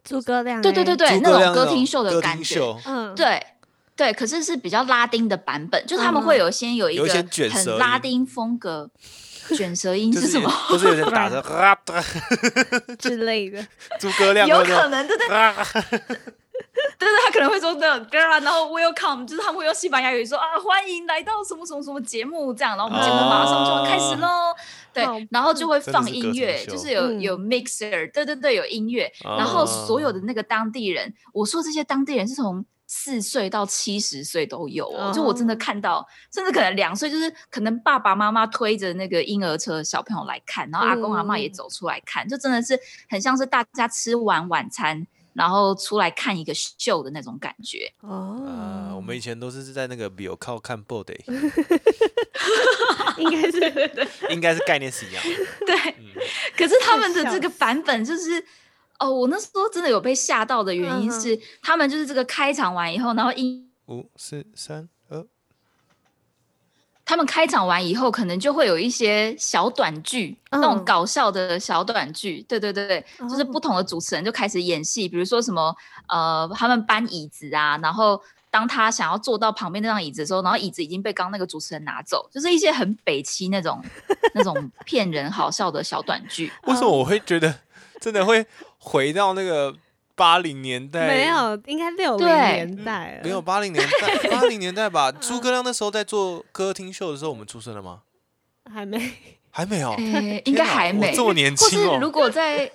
[0.04, 3.42] 诸葛亮，对对对，对，那种歌厅秀的感觉，嗯，对。
[3.96, 7.08] 对，可是是比较拉丁的版本，就是他们会有先有一个
[7.48, 8.90] 很拉丁风格，
[9.56, 10.52] 卷舌音是是什么？
[10.68, 11.74] 都是有点打着 啊，
[13.00, 13.66] 之类的，
[13.98, 15.98] 诸葛亮有可能，对对啊， 对
[16.98, 24.54] 对，他可能会说那种 girl，然后 welcome，就是他们会用西班牙语说啊，欢迎来到什么什么什么节目这样，然后我们节目马上就要开始喽。
[24.92, 27.20] 对，然后就会放音乐，秀就是有嗯。
[27.20, 32.62] 有 mixer，对对对，有音乐，然后所有的那个当地人，我说这些当地人是从。
[32.86, 47.92] 四岁到七十岁都有哦，就我真的哦看到，甚至可能两岁，就是可能爸爸妈妈推着那个婴儿车小朋友来看，然后阿公阿妈也嗯走出来看，就真的是很像是大家吃完晚餐，然后出来看一个秀的那种感觉。
[48.02, 51.18] 哦呃，，我们以前都是在那个比有靠看 body，
[53.18, 55.30] 应该是对对对应该是概念是一样的。
[55.66, 56.06] 对，嗯，
[56.56, 58.44] 可是他们的笑这个版本就是。
[58.98, 65.24] 哦，我那时候真的有被吓到的原因是，他们就是这个开场完以后，然后一五四三二，
[67.04, 72.42] 他们开场完以后，可能就会有一些小短剧，那种嗯搞笑的小短剧。
[72.48, 75.74] 对对对对，就是哦不同的主持人就开始演戏，比如说什么
[76.08, 83.80] 呃，他们搬椅子啊，然后当他想要坐到旁边那张椅子的时候，然后椅子已经被刚那个主持人拿走，就是一些很北七那种
[84.34, 86.50] 那种骗人好笑的小短剧。
[86.64, 87.60] 为什么我会觉得
[88.00, 88.44] 真的会
[88.78, 89.74] 回到那个
[90.14, 91.06] 八零年代？
[91.06, 95.10] 没有，应该六零年代没有八零年代， 八零年代吧。
[95.12, 98.00] 诸葛亮那时候在做歌厅秀的时候，我们出生了吗？
[98.72, 99.12] 还没。
[99.50, 99.90] 还没有。
[99.92, 102.70] 诶，应该还没，我这么年或轻哦是如果在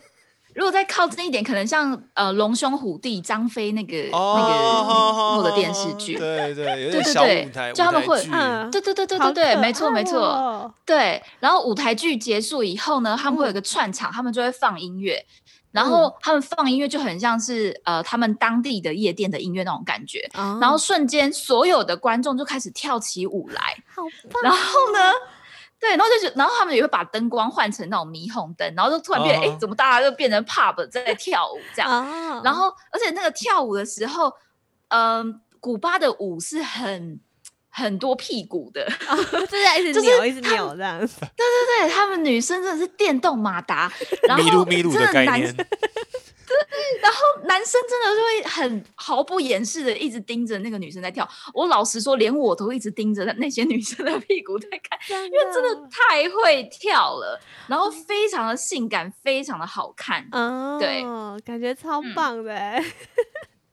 [0.55, 6.17] 如果再靠近一点，可能像呃龙兄虎弟张飞那个、哦，那个好后的电视剧。
[6.17, 11.21] 对对，有点小对对舞台，就他们会舞台剧嗯对对对对好对对，没错没错，哦对。
[11.39, 15.23] 然后舞台剧结束以后呢，他们会有个串场，他们就会放音乐，
[15.71, 20.57] 然后他们放音乐就很像是呃他们当地的夜店的音乐那种感觉，哦。
[20.61, 24.99] 然后瞬间所有的观众就开始跳起舞来，好棒，然后呢，
[25.79, 31.89] 对，然后就觉，然后他们也会把灯光换成那种霓虹灯，然后就突然变，哎、哦怎么大家就变成 pub 在跳舞这样？
[31.89, 32.41] 哦。
[32.43, 34.33] 然后，而且那个跳舞的时候，
[34.89, 37.19] 嗯、古巴的舞是很
[37.71, 41.19] 很多屁股的， 就是一直就是扭，一直扭这样子。
[41.35, 41.45] 对
[41.79, 43.91] 对他们女生真的是电动马达，
[44.23, 45.55] 然后真的概念，
[47.01, 51.27] 然后男生真的就会很毫不掩饰的一直盯着那个女生在跳。
[51.53, 60.27] 我老实说，连我都一直盯着那些女生的屁股在看，因因为真的太会跳了，然后非常的性感，非常的好看。
[60.33, 61.01] 哦，对，
[61.45, 62.83] 感觉超嗯棒的欸。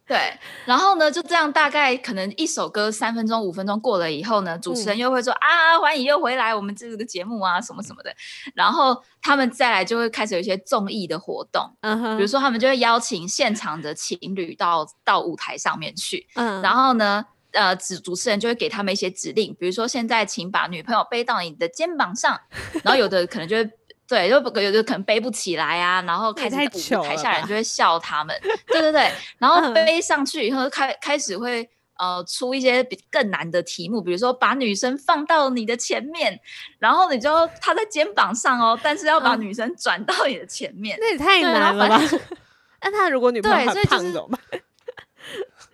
[0.09, 0.17] 对，
[0.65, 8.11] 然后呢，就这样大概可能一首歌三分钟、五分钟过了以后呢，主持人又会说、啊，欢迎又回来我们这个节目啊，什么什么的。
[8.57, 11.71] 然后他们再来就会开始有一些综艺的活动，
[12.17, 22.41] 比如说他们就会邀请现场的情侣到到舞台上面去，嗯，然后呢，呃，主主持人就会给他们一些指令，比如说现在请把女朋友背到你的肩膀上，
[22.83, 23.71] 然后有的可能就会。
[24.09, 28.35] 对，有有的可能背不起来啊，然后开始台下人就会笑他们，
[28.67, 31.69] 对对对， 然后嗯背上去以后开开始会
[31.99, 36.41] 呃出一些比更难的题目，比如说把女生放到你的前面，
[36.79, 42.01] 然后你就她在肩膀上哦，但是要把嗯女生转到你的前面，那也太难了吧？
[42.81, 44.61] 那他如果女朋友很对所以就是胖怎么办？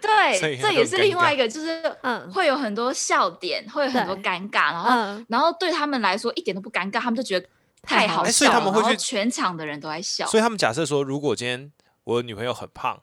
[0.01, 7.47] 对，这也是另外一个，就是嗯会有很多笑点，会有很多尴尬，然后、嗯，然后对他们来说一点都不尴尬，他们就觉得
[7.85, 10.27] 太好笑会去全场的人都在笑。
[10.27, 11.71] 所以他们假设说，如果今天
[12.05, 12.99] 我女朋友很胖，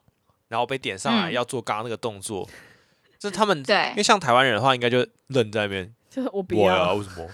[0.47, 2.47] 然后被点上来嗯要做刚刚那个动作，
[3.17, 7.27] 这他们对因为像台湾人的话，应该就愣在那边， 就是我不要，为什么？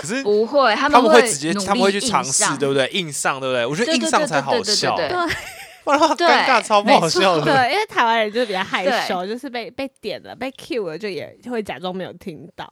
[0.00, 2.88] 可是不会，他他们会会直接，他们会去尝试，对不对？
[2.88, 3.66] 硬上，对不对？
[3.66, 5.16] 我觉得硬上才好笑，对对
[5.84, 7.44] 不然的话尴尬超不好笑的。
[7.44, 12.66] 对，因为台湾人就是比较害羞，就是被被点了、被 Q 了，就也就会假装没有听到。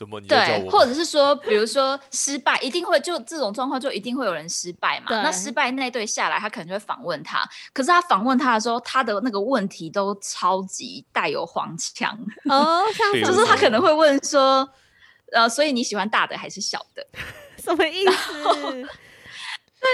[0.00, 0.18] 什么？
[0.18, 5.06] 你对，或者是说，比如说失败，一定会就这种状况，就一定会有人失败嘛。
[5.08, 14.66] 那失败那一对下来，他可能就会访问他，可是他访问他的时候，他的那个问题都超级带有黄腔，哦， 像比如什么就是他可能会问说，
[15.32, 17.06] 呃，所以你喜欢大的还是小的？
[17.62, 18.88] 什么意思？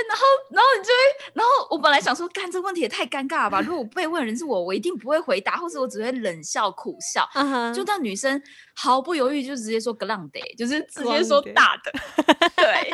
[0.08, 3.60] 然后然后你就会，然后我本来想说，干这个问题也太尴尬了吧？
[3.60, 7.28] 如果被问的人是我，我一定不会回答，或者我只会冷笑苦笑。
[7.34, 8.40] 嗯哼就那女生
[8.74, 11.92] 毫不犹豫就直接说 a n d 就是直接说大的，
[12.56, 12.90] 对。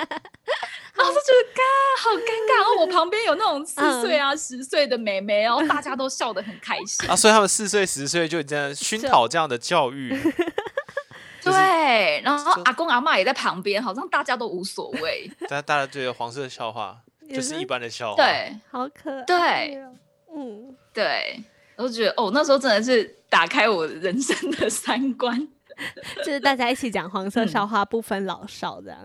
[0.94, 1.64] 然后就觉得，干，
[1.98, 2.56] 好尴尬。
[2.56, 7.08] 然后我旁边有那种 四岁啊、十岁的妹妹，然后大家都笑得很开心。
[7.08, 10.14] 啊，所以他们四岁、十岁就这样熏陶这样的教育，
[11.42, 15.28] 就是对，然后阿公阿妈也在旁边，好像大家都无所谓。
[15.48, 16.96] 大家大家觉得黄色笑话
[17.28, 19.92] 也就是一般的笑话。，对好可爱对哦，
[20.36, 21.42] 嗯，对，
[21.76, 25.48] 我就觉得哦，那时候真的是打开我人生的三观。
[26.18, 28.98] 就是大家一起讲黄色嗯笑话，不分老少这样。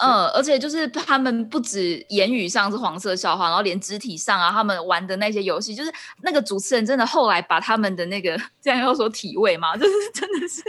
[0.00, 10.62] 嗯，而且就是他们不止言语上是黄色笑话，然后连肢体上啊，他们玩的那些游戏，就是那个主持人真的后来把他们的那个 这样要说体位嘛，就是真的是，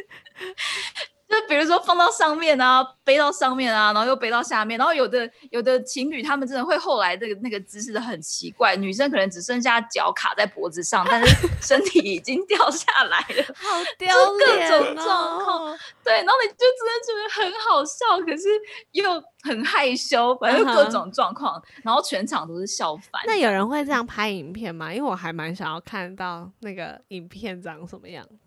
[1.32, 13.44] 就比如说放到上面啊，背到上面啊，然后又背到下面，然后有的有的情侣他们真的会后来这个那个姿势的很奇怪，女生可能只剩下脚卡在脖子上，但是身体已经掉下来了。
[13.56, 15.78] 好丢各脸种状哦况！
[16.04, 18.50] 对，然后你就真的觉得很好笑，可是
[18.92, 23.22] 又很害羞，反正各种状况然后全场都是笑翻。
[23.26, 24.94] 那有人会这样拍影片吗？
[24.94, 28.41] 因为我还蛮想要看到那个影片长什么样子。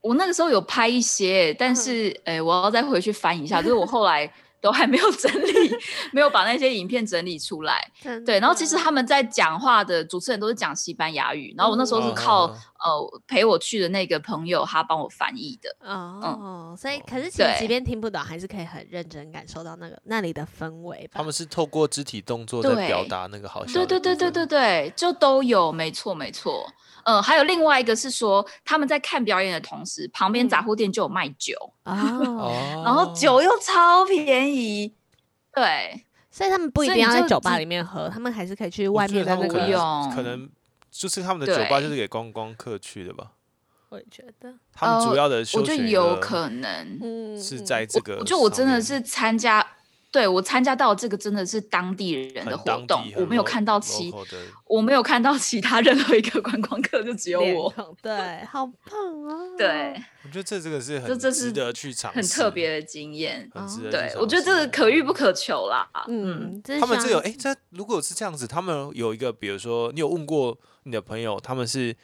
[0.00, 4.30] 我那个时候有拍一些，但是嗯诶、我要再回去翻一下，就是我后来
[4.60, 5.70] 都还没有整理，
[6.12, 7.80] 没有把那些影片整理出来。
[8.26, 15.68] 对，然后其实他们在讲话的主持人都是讲西班牙语，然后我那时候是嗯靠、嗯呃陪我去的那个朋友他帮我翻译的。
[15.80, 21.14] 哦，所以可是其实即便听不懂，还是可以很认真感受到那个那里的氛围吧。
[21.14, 26.64] 他们是透过肢体动作在表达那个好笑对对对对对对，就都有，没错没错。
[27.08, 31.54] 嗯，还有另外一个是说，他们在看表演的同时，旁边杂货店就有卖酒，
[31.84, 34.92] 啊，哦，然后酒又超便宜。
[35.54, 39.72] 对，所以他们不一定要在酒吧只里面喝，他们还是可以去外面的那觉得他们可不个。
[39.72, 40.50] 用能可能
[40.90, 43.32] 就是他们的酒吧就是给观光客去的吧。
[43.88, 46.98] 我也觉得，他们主要的休我觉得有可能。
[47.00, 49.66] 嗯，是嗯在这个就我真的是参加，
[50.10, 54.10] 对我参加到这个真的是当地人的活动我没有看到其
[54.64, 57.96] 我没有看到其他任何一个观光客，就只有我。
[58.00, 59.36] 对，好棒啊。
[59.58, 59.94] 对，
[60.24, 63.50] 我觉得这这个是很这是值得去尝试，很特别的经验。
[63.90, 65.86] 对，我觉得这个可遇不可求啦。
[66.08, 71.94] 嗯，他们这有像哎，这如果是这样子，他们有一个，比如说你有问过你的朋友，他们是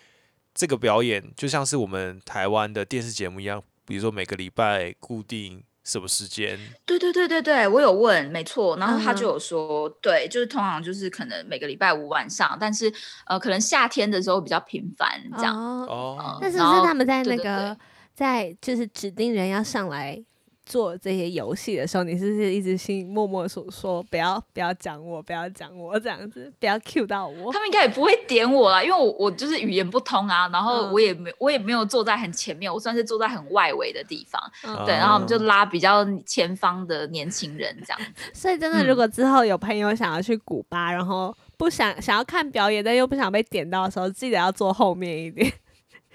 [0.55, 8.74] 这个表演，就像是我们台湾的电视节目一样，比如说每个礼拜固定什么时间，对对对对对，我有问，没错。
[8.78, 12.91] 然后他就有说，对，就是通常就是可能每个礼拜五晚上，但是
[13.26, 15.55] 呃，可能夏天的时候比较频繁这样。
[15.55, 15.87] 哦，
[16.18, 17.76] 哦，那是不是他们在那对对个
[18.14, 20.24] 在就是指定人要上来
[20.67, 27.53] 做这些游戏的时候，你是不是一直心默默说说不要不要讲我，不要讲我这样子，不要 cue 到我？
[27.53, 27.59] 他？
[27.59, 34.85] 们应该也不会点我啦，因为我我就是语言不通啊，然后嗯我也没我也没有坐在很前面，我算是坐在很外围的地方，嗯。
[34.87, 38.31] 对，然后我们就哦拉比较前方的年轻人这样子。
[38.33, 45.53] 所以真的，嗯如果之后有朋友想要去古巴，然后不想想要看表演，但又不想被点到的时候，记得要坐后面一点，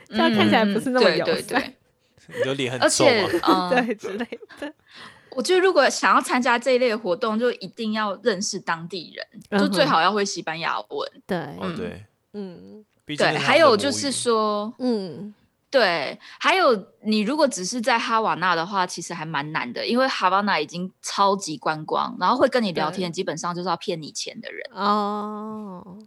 [0.08, 1.62] 这样看起来不是那么友嗯对对善。
[1.62, 1.74] 对，
[2.38, 3.30] 你的脸很而皱且嘛，
[3.70, 4.26] 嗯，对之类
[4.60, 4.74] 的。
[5.32, 11.12] 我觉得如果想要参加这一类的活动，就一定要认识当地人，就最好要会西班牙文。
[11.28, 11.76] 对，嗯。
[11.76, 15.34] 对，嗯对，还有就是说，嗯，
[15.72, 24.62] 对，还有你如果只是在哈瓦那的话，其实还蛮难的，因为哈瓦那已经超级观光，然后会跟你聊天，基本上就是要骗你钱的人。
[24.74, 25.98] 哦，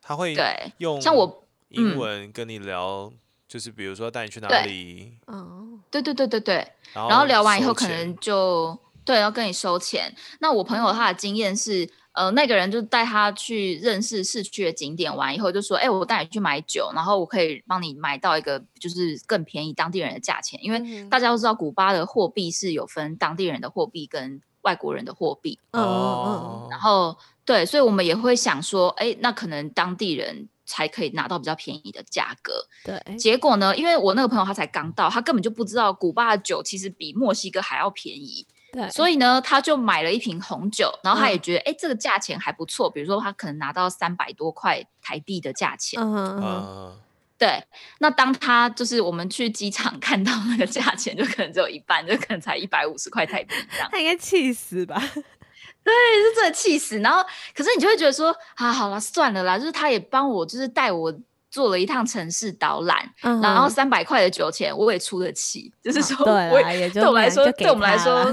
[0.00, 1.98] 他会对，用像我，英嗯。
[1.98, 3.12] 文跟你聊，
[3.46, 5.65] 就是比如说带你去哪对里，哦，
[6.02, 10.14] 对对对对对，然后然后聊完以后可能就对要跟你收钱。
[10.40, 30.50] 那我朋友他的经验是，呃，那个人就带他去认识市区的景点完以后，就说，哎、我带你去买酒，然后我可以帮你买到一个就是更便宜当地人的价钱，因为嗯大家都知道古巴的货币是有分当地人的货币跟外国人的货币，嗯嗯哦，然后对，所以我们也会想说，哎，那可能当地人。
[30.68, 32.52] 才可以拿到比较便宜的价格。
[32.84, 38.44] 对，结果呢，因为我那个朋友他才刚到，他根本就不知道古巴的酒其实比墨西哥还要便宜。
[38.72, 42.90] 对，所以呢，他就买了一瓶红酒，然后他也嗯觉得，哎、这个价钱还不错。
[42.90, 46.02] 比如说，他可能拿到三百多块台币的价钱。
[46.02, 46.98] 嗯嗯嗯，
[47.38, 47.62] 对，
[47.98, 54.96] 那当他就是我们去机场 看到那个价钱，就可能只有一半，就可能才一百五十块台币这样，他应该气死吧？
[55.84, 56.98] 对是真的气死。
[56.98, 57.22] 然后，
[57.54, 61.14] 可是你就会觉得说，啊，好了，算了啦，就是他也帮我，就是带我。
[61.48, 68.24] 做了一趟城市导览，嗯然后哼三百块的酒钱我也出得起，就是说对我也就对我们来说，对我们来说，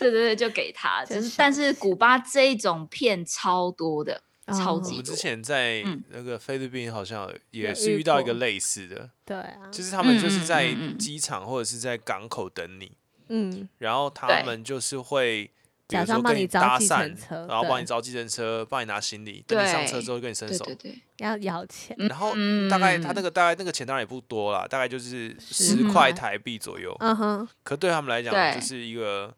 [0.00, 1.04] 对对对，就给他。
[1.04, 4.20] 就 就是是，但是古巴这一种骗超多的，
[4.52, 5.16] 超级我们之。
[5.16, 12.92] 前在嗯那个菲律宾好像也是遇到一个类似的，对啊，就是他们就是在机场或者是在港口等你，
[13.28, 15.50] 嗯，然后他们就是会。
[15.88, 22.34] 比假如说跟装帮你招搭讪计程，车然后帮你招计程车，帮你拿行李，等你上车之后跟你伸手，对对对，要要钱，嗯然后
[22.68, 26.92] 大概他那个个大概那个钱当然也不多啦，大概就是十块台币左右。
[26.98, 29.32] 嗯哼，可对他们来讲就是一个，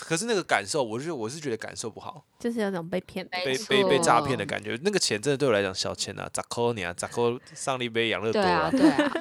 [0.00, 4.78] 可是那个感受，我是我是觉得感受不好，就是有种被骗被被被诈骗的感觉。
[4.82, 9.12] 那个钱真的对我来讲小钱啊，咋扣你啊，咋扣上了一杯养乐多 对啊，对啊，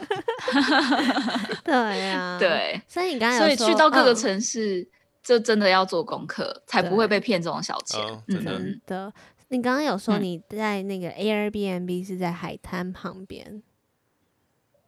[1.63, 2.81] 对啊，，对。
[2.87, 4.15] 所以你刚才所以去到各个嗯。
[4.15, 4.87] 城市，
[5.21, 7.99] 就真的要做功课，才不会被骗这种小钱。
[8.27, 8.35] 嗯。
[8.35, 8.57] 真的。
[8.57, 9.13] 嗯，
[9.49, 10.23] 你刚刚有说嗯。
[10.23, 13.61] 你在那个 Airbnb 是在海滩旁边，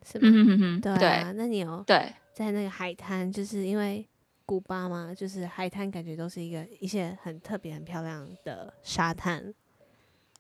[0.06, 0.22] 是吗？
[0.24, 4.08] 嗯哼哼对哼，对啊，那你有对，在那个海滩，就是因为
[4.52, 9.42] 古巴嘛，就是海滩感觉都是一个一些很特别、很漂亮的沙滩。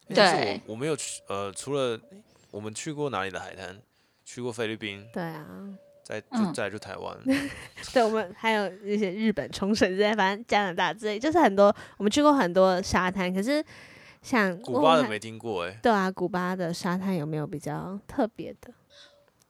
[0.09, 0.61] 对。
[0.65, 1.97] 我我没有去，呃，除了
[2.51, 3.81] 我们去过哪里的海滩，
[4.25, 5.47] 去过菲律宾，对啊，
[6.03, 7.17] 再就嗯再就台湾，
[7.93, 13.63] 对，我们还有一些日本冲绳之类，反正加拿大之类，就是很多我们去过很多沙滩，可是
[14.21, 18.73] 像古巴的没听过哎，对啊，古巴的沙滩有没有比较特别的？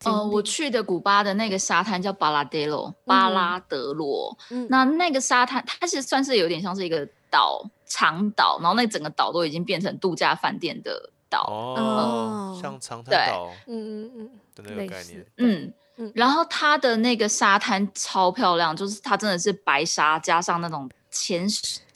[0.03, 4.35] 呃，我去的古巴的那个沙滩叫巴拉德罗，巴拉德罗。
[4.49, 11.43] 嗯那那个沙滩，它是算是有点像是一个岛，长岛，然后那整个岛都已经变成度假饭店的岛。
[11.43, 21.47] 哦哦，像长对滩岛嗯嗯嗯，的那个类似概念，嗯嗯，然后它的那个沙滩超漂亮，就是它真的是白沙加上那种浅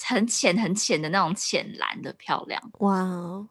[0.03, 2.61] 很浅很浅的那种浅蓝的漂亮。
[2.79, 3.47] 哇哦。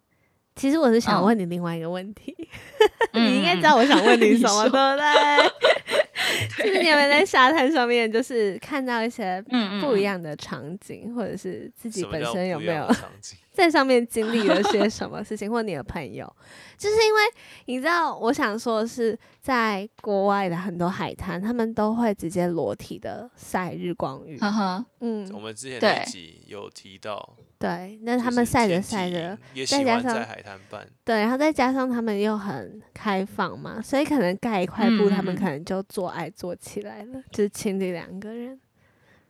[0.56, 1.24] 其实我是想嗯。
[1.24, 2.34] 问你另外一个问题，
[3.12, 5.50] 嗯 你应该知道我想问你 什么，你对不对？
[6.66, 9.42] 就是你有没有在沙滩上面，就是看到一些
[9.80, 12.86] 不一样的场景，或者是自己本身有没有？
[13.54, 16.26] 在上面经历了些什么事情，或你的朋友，
[16.76, 17.20] 就是因为
[17.66, 24.36] 你知道，我想说的是，在国外的很多海滩，他们都会直接裸体的晒日光浴。
[24.38, 35.36] 呵呵，我嗯，们之前对那集有提到，对，那他们晒着晒着，也再加上喜欢在海滩办，对，然后再加上他们又很开放嘛，所以可能盖一块布，他们嗯。
[35.36, 38.58] 可能就做爱做起来了，就是情侣两个人。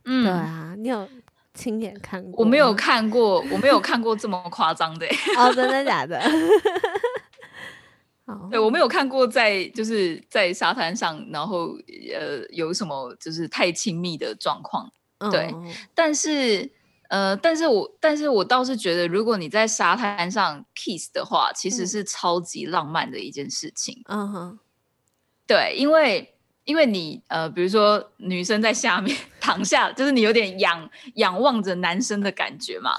[0.06, 1.08] 嗯，对啊，你有
[1.54, 2.44] 亲眼看过？
[2.44, 6.20] 我没有看过，我没有看过这么夸张的欸、 哦，真的假的？
[8.26, 11.76] 哦，对我没有看过在就是在沙滩上，然后
[12.14, 14.90] 呃有什么就是太亲密的状况。
[15.30, 16.70] 对嗯但是
[17.08, 24.02] 呃，但是我但是我倒是觉得，如果你在沙滩上 kiss 的话，其实嗯是超级浪漫的一件事情。
[24.08, 24.58] 嗯哼，
[25.46, 26.33] 对，因为
[26.64, 32.98] 因为你呃，比如说女生在下面 躺下，就是你有点仰仰望着男生的感觉嘛，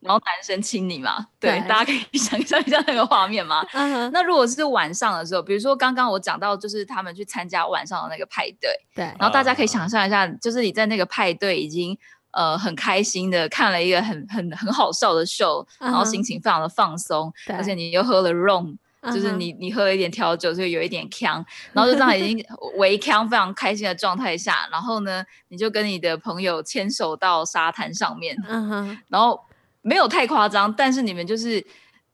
[0.00, 3.64] 然后男生亲你嘛，对，对大家可以想象一下那个画面嘛？
[4.10, 11.96] 那如果是晚上的时候，比如说刚刚我讲到，就是他们去参加晚上的那个派对，对，然后大家可以想象一下，就是你在那个派对已经
[12.32, 18.76] 呃很开心的看了一个很很很好笑的秀，然后心情非常的放松，对而且你又喝了 rum，
[19.10, 22.44] 就是你你喝了一点调酒，所以有一点呛， 然后就这样已经
[22.76, 29.40] 微呛非常开心的状态下，然后呢，你就跟你的朋友牵手到沙滩上面，嗯哼，然后
[29.80, 31.64] 没有太夸张，但是你们就是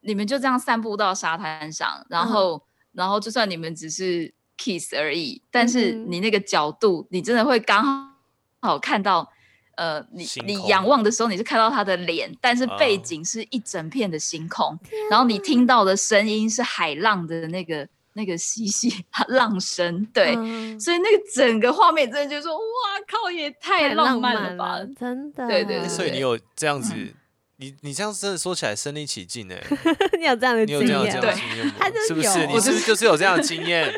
[0.01, 2.63] 你们就这样散步到沙滩上，然后、
[2.93, 8.15] 然后就算你们只是 kiss 而已，但是你那个角度，你真的会刚
[8.61, 9.33] 好看到。
[9.79, 14.77] 呃，你你仰望的时候，你是看到他的脸，但是背哦景是一整片的星空，
[15.09, 18.93] 然后你听到的声音是海浪的那个那个嬉戏
[19.29, 22.61] 浪声，对，嗯所以那个整个画面真的就说，哇
[23.07, 24.81] 靠，也太太浪漫漫了吧！
[24.99, 25.47] 真的。
[25.47, 27.15] 对对对所以你有这样子嗯，
[27.59, 29.63] 你你这样真的说起来身临其境哎，
[30.19, 32.01] 你有这样的你有经验这样这样的对经验吗他就？
[32.09, 32.41] 是不是？
[32.41, 33.89] 有你是不是就是有这样的经验？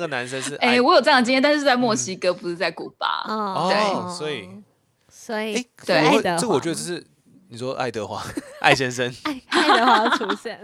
[0.00, 3.22] 那个男生是 哎、爱我有这样的经验，但是在墨西哥，不是在古巴。
[3.28, 4.16] 哦，对。
[4.16, 4.48] 所以
[5.10, 6.38] 所以哎，对。
[6.38, 7.06] 这我觉得就是
[7.48, 8.22] 你说爱德华
[8.60, 10.58] 爱先生， 爱爱德华出现，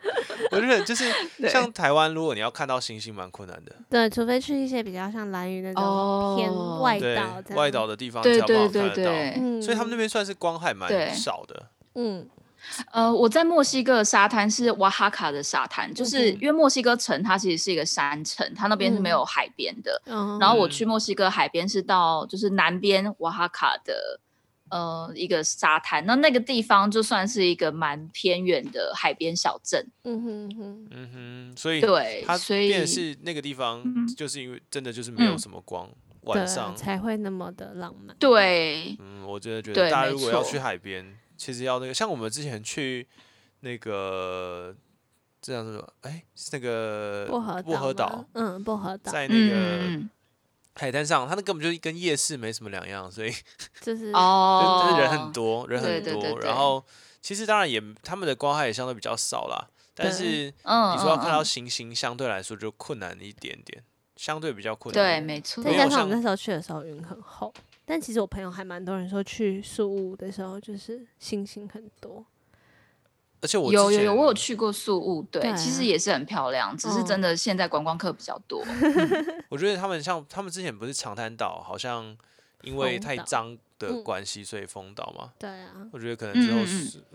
[0.52, 1.10] 我觉得就是
[1.48, 3.74] 像台湾，如果你要看到星星，蛮困难的。
[3.88, 8.94] 对，除非去一些比较像蓝屿那种哦偏外对岛外岛的地方对才有办对法看得到。
[8.94, 9.04] 对。
[9.04, 11.66] 对，嗯，所以他们那边算是光害蛮少的。
[11.94, 12.28] 嗯
[12.92, 20.00] 呃，我在墨西哥的沙滩是瓦哈卡的沙滩，就是因为墨西哥城它其实是一个山城，它那边是没嗯有海边的。
[20.06, 24.20] 嗯，然后我嗯去墨西哥海边是到就是南边瓦哈卡的
[24.70, 29.86] 呃一个沙滩，那那个地方就算是一个蛮偏远的海边小镇。
[30.04, 35.86] 嗯哼哼，嗯哼，所以对，它所以是那个地方嗯，就是因为真的就是没有嗯什么光，
[36.24, 36.74] 对晚上。
[36.74, 38.16] 才会那么的浪漫。
[38.18, 43.04] 对，嗯，我真的觉得大家如果要去海边，其实要那个，像我们之前去
[43.60, 44.72] 那个
[45.40, 49.10] 这样子，哎，是那个薄荷薄荷岛，，嗯，薄荷岛。
[49.10, 50.10] 嗯在那个嗯
[50.76, 53.34] 海滩上，它那根本就跟夜市没什么两样，所以
[53.80, 56.38] 就是嗯 哦，就是人很多，人很多。
[56.38, 56.84] 然后
[57.20, 63.82] 其实当然也他们的光害也相对比较少啦，但是嗯，你说要看到星星，相对来说就困难一点点，
[64.14, 65.04] 相对比较困难。
[65.04, 65.22] 对，难。
[65.24, 67.52] 没错，再加上我们那时候去的时候云很厚，
[67.84, 72.24] 但其实我朋友还蛮多人说去宿务的时候就是星星很多。
[73.40, 78.64] 而且我有有有，我有去过宿务，对，其实也是很漂亮，只是真的现在观光客比较多。
[79.50, 82.16] 我觉得他们像他们之前不是长滩岛，好像
[82.62, 85.32] 因为太脏的嗯关系，所以封岛嘛。
[85.40, 86.60] 对啊，我觉得可能之后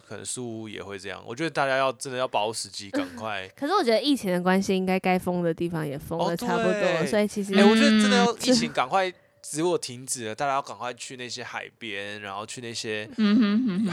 [0.06, 1.24] 可能树屋也会这样。
[1.26, 3.48] 我觉得大家要真的要把握时机，赶快。
[3.56, 9.10] 可是我觉得疫情的关系，应该该封的地方也封哦的差不多，对所以其实哎、我觉得真的嗯要疫情赶快
[9.54, 13.10] 如果停止了，大家要赶快去那些海边，然后去那些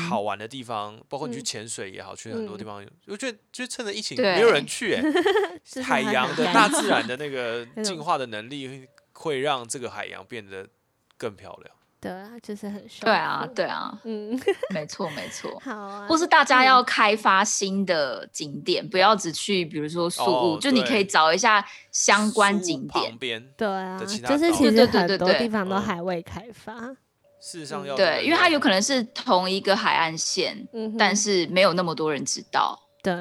[0.08, 2.86] 好玩的地方，包括你去嗯潜水也好，去很多地嗯方。
[3.06, 5.02] 我觉得就趁着疫情没有人去、哎，
[5.64, 10.68] 就是海洋的大自然的那个 进化的能力会让这个海洋变得
[11.16, 11.76] 更漂亮。
[12.04, 14.38] 对啊，就是很舒对啊，对啊，嗯，
[14.74, 15.58] 没 错没错。
[15.64, 23.10] 好啊，或是大家嗯要开发新的景点，不要只去，比如说宿务，哦就你可以找一下相关景点。
[23.10, 26.74] 旁边对啊，就是其实对对对很多地方都嗯还未开发，
[27.40, 32.78] 事实上要对，因为它有可能是同一个海岸线，嗯，但是没有那么多人知道。
[33.02, 33.14] 对，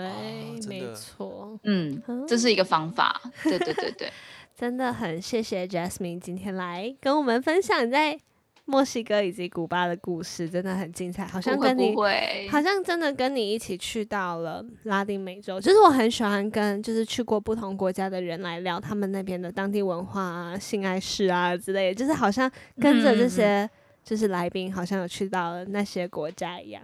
[0.61, 3.21] 真没错，嗯嗯，这是一个方法。
[3.43, 4.11] 对对对对，
[4.57, 8.17] 真的很谢谢 Jasmine 今天来跟我们分享在
[8.65, 22.49] 墨西哥以及古巴的故事，真的很精彩，好像跟你不会，好像真的跟你一起去到了拉丁美洲，就是我很喜欢跟就是去过不同国家的人来聊他们那边的当地文化啊、性爱事啊之类的，就是好像
[22.79, 23.69] 跟着这些
[24.03, 26.81] 就是来宾好像有去到了那些国家一样。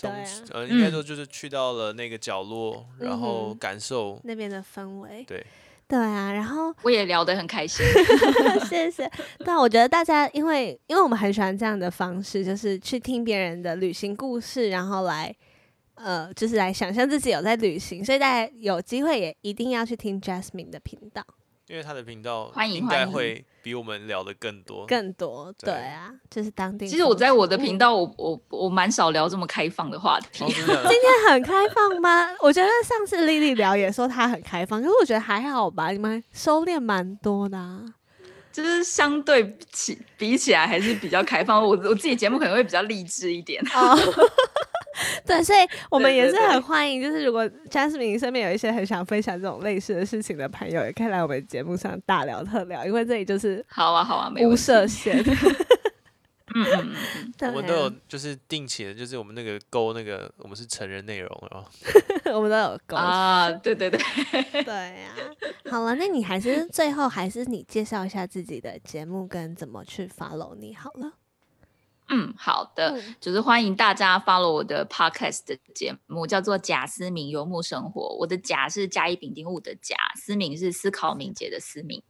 [0.00, 0.24] 对啊。
[0.52, 0.90] 呃，应该嗯。
[0.90, 5.44] 说就是去到了那个角落，然后感受，那边的氛围，对，
[5.86, 7.84] 对啊，然后我也聊得很开心。
[8.68, 9.10] 谢谢。
[9.44, 15.34] 但我觉得大家因为因为我们很喜欢这样的方式，就是去听别人的旅行故事，然后来
[15.94, 21.22] 呃，就是来想象自己有在旅行，所以大家有机会也一定要去听 Jasmine 的频道。
[21.68, 24.86] 因为他的频道欢迎应该欢迎会比我们聊的更多。
[24.86, 26.86] 更多，对对啊，就是当地。
[26.86, 30.46] 其实我在我的频道，我我我蛮少聊这么开放的话题哦，。
[30.48, 32.28] 今天很开放吗？
[32.40, 37.82] 我觉得上次丽丽聊也说她很开放，可是我觉得还好吧，你们收敛蛮多的、啊。
[38.52, 41.60] 就是相对起比起来还是比较开放。
[41.60, 43.60] 我我自己节目可能会比较励志一点。
[43.74, 43.98] 哦，
[45.34, 45.58] 对，所以
[45.90, 54.62] 我们也是很欢迎，就是如果 Jasmine 身边有一些很想分享这种类似的事情的朋友，也可以来我们节目上大聊特聊，因为这里就是好啊好啊，没无问题。
[54.62, 55.22] 设限。
[56.56, 56.94] 嗯
[57.40, 61.64] 我们都有啊，就是定期的，就是我们那个勾那个，我们是成人内容啊。
[62.32, 64.00] 我们都有勾啊，对对对。
[64.62, 64.72] 对
[65.02, 65.10] 呀、
[65.68, 71.14] 好了，那你还是最后还是你介绍一下自己的节目跟怎么去 follow 你好了。
[72.08, 78.16] 嗯，好的，嗯就是欢迎大家 follow 我的 podcast 的节目，叫做贾思敏游牧生活。
[78.18, 82.02] 我的贾是甲乙丙丁戊的贾，思敏是思考敏捷的思敏。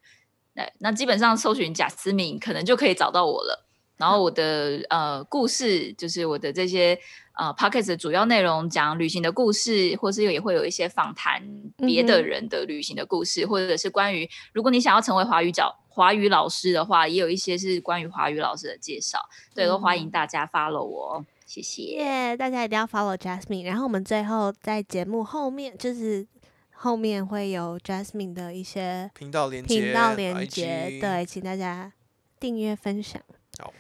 [0.55, 3.67] 对，那基本上搜寻贾思敏，可能就可以找到我了。
[3.97, 6.99] 然后我的呃故事，就是我的这些
[7.39, 11.41] 呃 podcast 的主要内容，讲旅行的故事，或是也会有一些访谈
[11.77, 19.19] 别的人的旅行的故事，或者是关于如果你想要成为华语角华语老师的话，也有一些是关于华语老师的介绍。
[19.55, 21.83] 对，都欢迎嗯大家 follow 我哦，谢谢。
[21.83, 23.65] 耶大家一定要 follow Jasmine。
[23.65, 26.27] 然后我们最后在节目后面，就是
[26.73, 30.99] 后面会有 Jasmine 的一些频道连接，频道连接。
[31.01, 31.93] 对，请大家
[32.41, 33.23] 订阅分享。
[33.61, 33.73] 好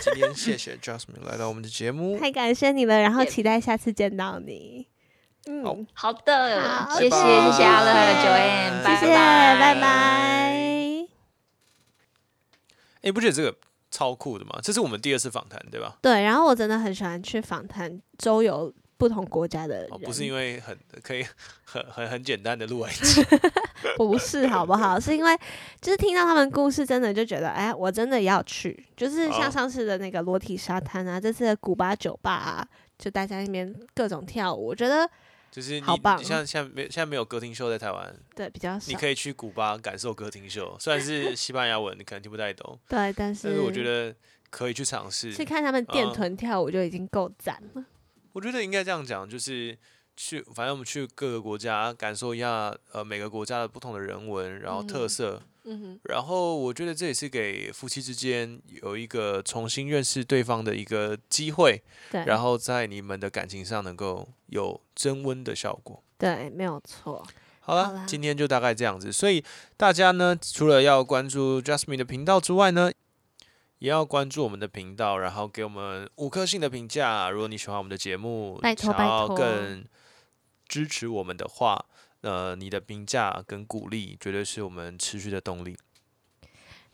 [0.00, 4.86] 今天谢谢 Jasmine 来到我们的节目，太感谢你了，然后期待下次见到你。
[5.48, 10.85] 嗯，好的，好谢谢谢谢阿乐谢谢 Joanne，拜谢谢，拜拜
[13.06, 13.10] 拜。
[13.10, 13.56] 哎，不觉得这个
[13.90, 14.58] 超酷的吗？
[14.62, 15.96] 这是我们第二次访谈，对吧？
[16.02, 21.24] 对，然后我真的很喜欢去访谈周游不同国家的人，哦，不是因为很可以
[21.64, 23.22] 很很很简单的录完一集，
[23.96, 24.98] 不是好不好？
[24.98, 25.36] 是因为
[25.80, 28.86] 就是听到他们故事，真的就觉得，哎，我真的要去。
[28.96, 32.66] 就是像哦上次的那个裸体沙滩啊，这次的古巴酒吧啊，
[32.98, 35.08] 就大家那边各种跳舞，我觉得
[35.56, 38.94] 就是你好棒你像现在没现在没有歌厅秀在台湾，对比较少你。
[38.94, 44.14] 可以去古巴感受歌厅秀，虽然是 西班牙文，你可能听不太懂，对，但是但是我觉得
[44.50, 45.32] 可以去尝试。
[45.32, 47.82] 去看他们电嗯臀跳舞就已经够赞了。
[48.34, 49.74] 我觉得应该这样讲，就是
[50.14, 66.02] 去，反正我们去各个国家感受一下，呃，每个国家的不同的人文，然后特嗯色，嗯哼，然后我觉得这也是给夫妻之间有一个重新认识对方的一个机会，对，然后在你们的感情上能够有增温的效果。
[66.16, 67.26] 对，没有错。
[67.60, 69.10] 好了，今天就大概这样子。
[69.10, 69.44] 所以
[69.76, 72.92] 大家呢，除了要关注 Jasmine 的频道之外呢，
[73.80, 77.28] 也要关注我们的频道，然后给我们五颗星的评价。
[77.28, 79.84] 如果你喜欢我们的节目，拜托想要拜托更
[80.68, 81.86] 支持我们的话，
[82.26, 85.76] 呃，你的评价跟鼓励绝对是我们持续的动力。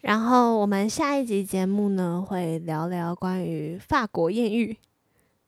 [0.03, 4.77] 然后我们下一集节目呢，会聊聊关于法国艳遇，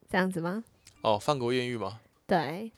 [0.09, 0.65] 这样子吗？
[1.03, 2.01] 哦，法国艳遇吗？
[2.27, 2.73] 对，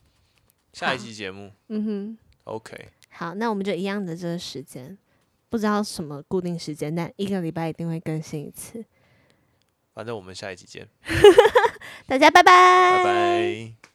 [0.73, 2.19] 下一好期节目嗯哼。
[2.43, 4.99] ，OK，好，那我们就一样的这个时间，
[5.49, 8.85] 不知道什么固定时间，但一个礼拜一定会更新一次。
[9.95, 10.89] 反正我们下一集见，
[12.09, 13.86] 大家拜拜，拜拜。